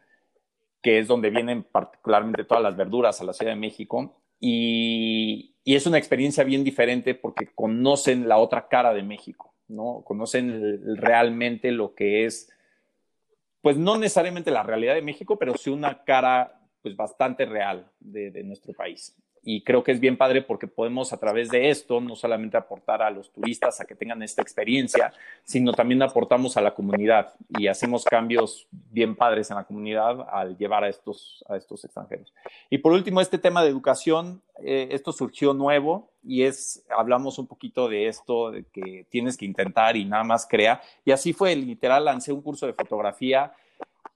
que 0.83 0.99
es 0.99 1.07
donde 1.07 1.31
vienen 1.31 1.63
particularmente 1.63 2.43
todas 2.43 2.65
las 2.65 2.77
verduras 2.77 3.21
a 3.21 3.25
la 3.25 3.33
Ciudad 3.33 3.53
de 3.53 3.61
México. 3.61 4.17
Y, 4.41 5.47
es 5.65 5.87
una 5.87 5.99
experiencia 5.99 6.43
bien 6.43 6.65
diferente 6.65 7.15
porque 7.15 7.47
conocen 7.55 8.29
la 8.29 8.39
otra 8.39 8.67
cara 8.67 8.93
de 8.93 9.05
México, 9.05 9.55
¿no? 9.69 10.03
Conocen 10.05 10.97
realmente 10.97 11.71
lo 11.71 11.95
que 11.95 12.25
es, 12.25 12.51
pues 13.61 13.77
no 13.77 13.97
necesariamente 13.97 14.51
la 14.51 14.65
realidad 14.65 14.95
de 14.95 15.03
México, 15.03 15.39
pero 15.39 15.57
sí 15.57 15.71
una 15.71 16.03
cara 16.03 16.61
pues 16.83 16.97
bastante 16.97 17.45
real 17.45 17.89
de 18.01 18.43
nuestro 18.43 18.73
país. 18.73 19.17
Y 19.43 19.63
creo 19.63 19.83
que 19.83 19.93
es 19.93 20.01
bien 20.01 20.17
padre 20.17 20.43
porque 20.43 20.67
podemos 20.67 21.13
a 21.13 21.19
través 21.19 21.49
de 21.49 21.71
esto 21.71 22.01
no 22.01 22.15
solamente 22.15 22.57
aportar 22.57 23.03
a 23.03 23.11
los 23.11 23.31
turistas 23.33 23.81
a 23.81 23.87
que 23.87 23.95
tengan 23.95 24.23
esta 24.23 24.43
experiencia, 24.43 25.13
sino 25.45 25.73
también 25.73 26.03
aportamos 26.03 26.57
a 26.57 26.61
la 26.61 26.75
comunidad 26.75 27.33
y 27.59 27.67
hacemos 27.67 28.05
cambios 28.05 28.67
bien 28.71 29.17
padres 29.17 29.51
en 29.51 29.57
la 29.57 29.65
comunidad 29.65 30.29
al 30.31 30.59
llevar 30.59 30.85
a 30.85 30.89
estos, 30.89 31.45
a 31.49 31.57
estos 31.57 31.85
extranjeros. 31.85 32.35
Y 32.69 32.79
por 32.79 32.93
último, 32.93 33.21
este 33.21 33.39
tema 33.39 33.63
de 33.63 33.71
educación, 33.71 34.43
eh, 34.63 34.89
esto 34.91 35.13
surgió 35.13 35.55
nuevo 35.55 36.11
y 36.23 36.43
es, 36.43 36.85
hablamos 36.95 37.39
un 37.39 37.47
poquito 37.47 37.89
de 37.89 38.09
esto, 38.09 38.51
de 38.51 38.65
que 38.65 39.07
tienes 39.09 39.39
que 39.39 39.47
intentar 39.47 39.97
y 39.97 40.05
nada 40.05 40.25
más 40.25 40.47
crea. 40.47 40.83
Y 41.05 41.13
así 41.13 41.33
fue, 41.33 41.57
literal, 41.57 42.05
lancé 42.05 42.33
un 42.33 42.43
curso 42.43 42.67
de 42.67 42.75
fotografía 42.75 43.53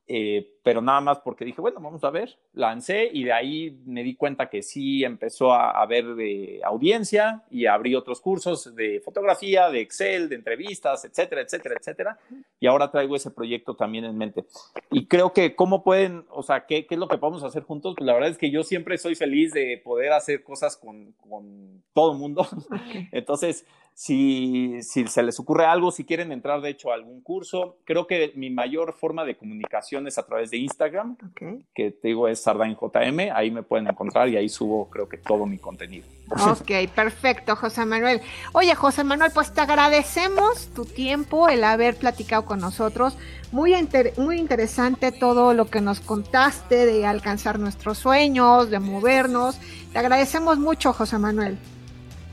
eh, 0.07 0.51
pero 0.63 0.83
nada 0.83 1.01
más 1.01 1.21
porque 1.21 1.45
dije, 1.45 1.61
bueno, 1.61 1.81
vamos 1.81 2.05
a 2.05 2.11
ver, 2.11 2.39
lancé 2.53 3.09
y 3.11 3.25
de 3.25 3.33
ahí 3.33 3.81
me 3.87 4.03
di 4.03 4.17
cuenta 4.17 4.51
que 4.51 4.63
sí 4.63 5.03
empezó 5.03 5.53
a 5.53 5.71
haber 5.71 6.15
de 6.15 6.61
audiencia 6.63 7.43
y 7.51 7.67
abrí 7.67 7.95
otros 7.95 8.21
cursos 8.21 8.75
de 8.75 9.01
fotografía, 9.01 9.71
de 9.71 9.81
Excel, 9.81 10.29
de 10.29 10.37
entrevistas, 10.37 11.05
etcétera, 11.05 11.43
etcétera, 11.43 11.77
etcétera. 11.79 12.19
Y 12.61 12.67
ahora 12.67 12.91
traigo 12.91 13.17
ese 13.17 13.31
proyecto 13.31 13.77
también 13.77 14.05
en 14.05 14.17
mente. 14.17 14.45
Y 14.91 15.07
creo 15.07 15.33
que 15.33 15.55
cómo 15.55 15.83
pueden, 15.83 16.27
o 16.31 16.43
sea, 16.43 16.67
¿qué, 16.67 16.87
qué 16.87 16.95
es 16.95 16.99
lo 16.99 17.09
que 17.09 17.19
podemos 17.19 17.43
hacer 17.43 17.63
juntos? 17.63 17.95
Pues 17.97 18.07
la 18.07 18.15
verdad 18.15 18.31
es 18.31 18.39
que 18.39 18.51
yo 18.51 18.63
siempre 18.63 18.99
soy 18.99 19.15
feliz 19.15 19.53
de 19.53 19.81
poder 19.83 20.13
hacer 20.13 20.43
cosas 20.43 20.77
con, 20.77 21.13
con 21.13 21.83
todo 21.95 22.13
el 22.13 22.19
mundo. 22.19 22.47
Entonces, 23.13 23.67
si, 23.97 24.83
si, 24.83 25.07
se 25.07 25.23
les 25.23 25.39
ocurre 25.39 25.67
algo, 25.67 25.93
si 25.93 26.05
quieren 26.05 26.33
entrar 26.33 26.61
de 26.61 26.71
hecho 26.71 26.91
a 26.91 26.95
algún 26.95 27.21
curso, 27.21 27.77
creo 27.85 28.09
que 28.09 28.33
mi 28.35 28.51
mayor 28.51 28.93
forma 28.93 29.25
de 29.25 29.37
comunicación 29.37 30.09
es 30.09 30.19
a 30.19 30.27
través 30.27 30.51
de 30.51 30.57
Instagram, 30.57 31.17
okay. 31.31 31.65
que 31.73 31.93
te 31.93 32.09
digo 32.09 32.27
es 32.27 32.43
SardainJM, 32.43 33.33
ahí 33.33 33.53
me 33.53 33.63
pueden 33.63 33.87
encontrar 33.87 34.29
y 34.29 34.37
ahí 34.37 34.49
subo 34.49 34.91
creo 34.91 35.09
que 35.09 35.17
todo 35.17 35.47
mi 35.47 35.59
contenido. 35.59 36.07
Ok, 36.29 36.91
perfecto, 36.93 37.55
José 37.55 37.85
Manuel. 37.87 38.21
Oye, 38.53 38.75
José 38.75 39.05
Manuel, 39.05 39.31
pues 39.33 39.53
te 39.53 39.61
agradecemos 39.61 40.69
tu 40.75 40.85
tiempo, 40.87 41.49
el 41.49 41.63
haber 41.63 41.97
platicado 41.97 42.45
con 42.45 42.59
nosotros. 42.59 43.17
Muy, 43.53 43.75
inter 43.75 44.15
muy 44.17 44.39
interesante 44.39 45.13
todo 45.13 45.55
lo 45.55 45.67
que 45.67 45.81
nos 45.81 46.01
contaste 46.01 46.87
de 46.87 47.07
alcanzar 47.07 47.61
nuestros 47.61 47.99
sueños, 47.99 48.71
de 48.71 48.81
movernos. 48.81 49.61
Te 49.93 50.01
agradecemos 50.01 50.59
mucho, 50.59 50.93
José 50.93 51.19
Manuel. 51.19 51.57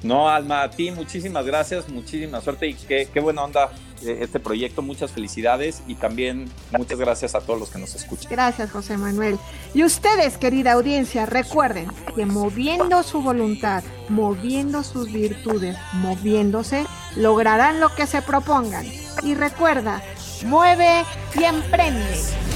No, 0.03 0.29
Alma, 0.29 0.63
a 0.63 0.71
ti 0.71 0.91
muchísimas 0.91 1.45
gracias, 1.45 1.89
muchísima 1.89 2.41
suerte 2.41 2.67
y 2.67 2.73
qué, 2.73 3.07
qué 3.13 3.19
buena 3.19 3.43
onda 3.43 3.71
este 4.03 4.39
proyecto, 4.39 4.81
muchas 4.81 5.11
felicidades 5.11 5.83
y 5.87 5.95
también 5.95 6.49
muchas 6.71 6.97
gracias 6.97 7.35
a 7.35 7.41
todos 7.41 7.59
los 7.59 7.69
que 7.69 7.79
nos 7.79 7.93
escuchan. 7.95 8.31
Gracias, 8.31 8.71
José 8.71 8.97
Manuel. 8.97 9.37
Y 9.73 9.83
ustedes, 9.83 10.37
querida 10.37 10.73
audiencia, 10.73 11.25
recuerden 11.25 11.87
que 12.15 12.25
moviendo 12.25 13.03
su 13.03 13.21
voluntad, 13.21 13.83
moviendo 14.09 14.83
sus 14.83 15.11
virtudes, 15.11 15.77
moviéndose, 15.93 16.85
lograrán 17.15 17.79
lo 17.79 17.93
que 17.93 18.07
se 18.07 18.21
propongan. 18.21 18.85
Y 19.23 19.35
recuerda, 19.35 20.01
mueve 20.45 21.03
y 21.35 21.43
emprende. 21.43 22.50